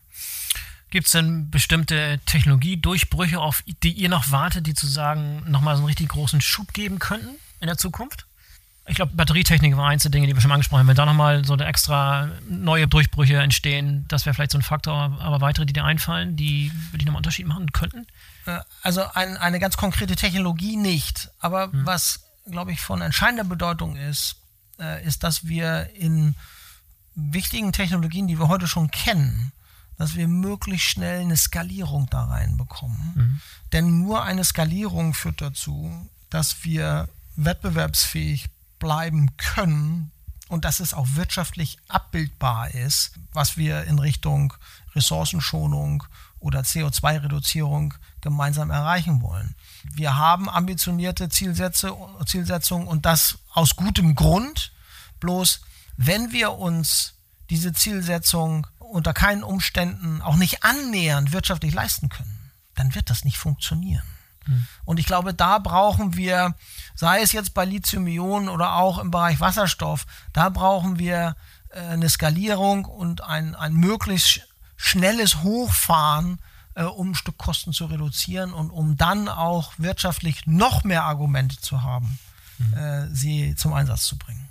[0.91, 5.81] Gibt es denn bestimmte Technologiedurchbrüche, auf die ihr noch wartet, die zu sagen, nochmal so
[5.81, 8.27] einen richtig großen Schub geben könnten in der Zukunft?
[8.89, 10.89] Ich glaube, Batterietechnik war eins der Dinge, die wir schon angesprochen haben.
[10.89, 15.41] Wenn da nochmal so extra neue Durchbrüche entstehen, das wäre vielleicht so ein Faktor, aber
[15.41, 18.07] weitere, die dir einfallen, die wirklich nochmal Unterschied machen könnten?
[18.47, 21.31] Äh, also ein, eine ganz konkrete Technologie nicht.
[21.41, 21.85] Aber hm.
[21.85, 24.37] was, glaube ich, von entscheidender Bedeutung ist,
[24.79, 26.37] äh, ist, dass wir in
[27.17, 29.53] wichtigen Technologien, die wir heute schon kennen,
[29.99, 33.13] dass wir möglichst schnell eine Skalierung da reinbekommen.
[33.15, 33.41] Mhm.
[33.73, 38.49] Denn nur eine Skalierung führt dazu, dass wir wettbewerbsfähig
[38.79, 40.13] bleiben können
[40.49, 44.53] und dass es auch wirtschaftlich abbildbar ist, was wir in Richtung
[44.95, 46.05] Ressourcenschonung
[46.39, 49.55] oder CO2-Reduzierung gemeinsam erreichen wollen.
[49.95, 51.97] Wir haben ambitionierte Zielsätze,
[52.27, 54.73] Zielsetzungen und das aus gutem Grund.
[55.21, 55.63] Bloß
[55.97, 57.15] wenn wir uns
[57.51, 63.39] diese Zielsetzung unter keinen Umständen auch nicht annähernd wirtschaftlich leisten können, dann wird das nicht
[63.39, 64.03] funktionieren.
[64.45, 64.67] Hm.
[64.85, 66.55] Und ich glaube, da brauchen wir,
[66.95, 71.37] sei es jetzt bei Lithium-Ionen oder auch im Bereich Wasserstoff, da brauchen wir
[71.71, 76.39] äh, eine Skalierung und ein, ein möglichst schnelles Hochfahren,
[76.75, 82.19] äh, um Stückkosten zu reduzieren und um dann auch wirtschaftlich noch mehr Argumente zu haben,
[82.59, 82.75] mhm.
[82.75, 84.46] äh, sie zum Einsatz zu bringen.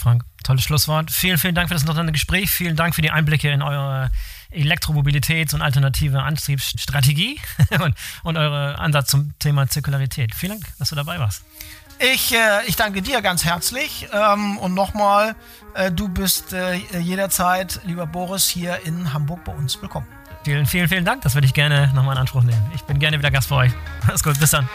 [0.00, 1.10] Frank, tolles Schlusswort.
[1.10, 2.50] Vielen, vielen Dank für das interessante Gespräch.
[2.50, 4.10] Vielen Dank für die Einblicke in eure
[4.50, 7.38] Elektromobilitäts- und alternative Antriebsstrategie
[7.82, 10.34] und, und eure Ansatz zum Thema Zirkularität.
[10.34, 11.44] Vielen Dank, dass du dabei warst.
[11.98, 15.36] Ich, äh, ich danke dir ganz herzlich ähm, und nochmal,
[15.74, 20.19] äh, du bist äh, jederzeit, lieber Boris, hier in Hamburg bei uns willkommen.
[20.44, 21.22] Vielen, vielen, vielen Dank.
[21.22, 22.70] Das würde ich gerne nochmal in Anspruch nehmen.
[22.74, 23.72] Ich bin gerne wieder Gast bei euch.
[24.06, 24.68] Alles gut, bis dann.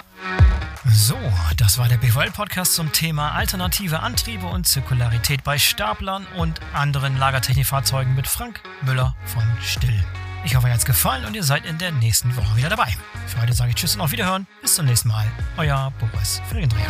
[0.87, 1.17] So,
[1.57, 8.13] das war der BWL-Podcast zum Thema alternative Antriebe und Zirkularität bei Staplern und anderen Lagertechnikfahrzeugen
[8.15, 9.99] mit Frank Müller von Still.
[10.45, 12.95] Ich hoffe, euch hat es gefallen und ihr seid in der nächsten Woche wieder dabei.
[13.25, 14.45] Für heute sage ich Tschüss und auf Wiederhören.
[14.61, 15.25] Bis zum nächsten Mal.
[15.57, 16.85] Euer Boris Felgendreher.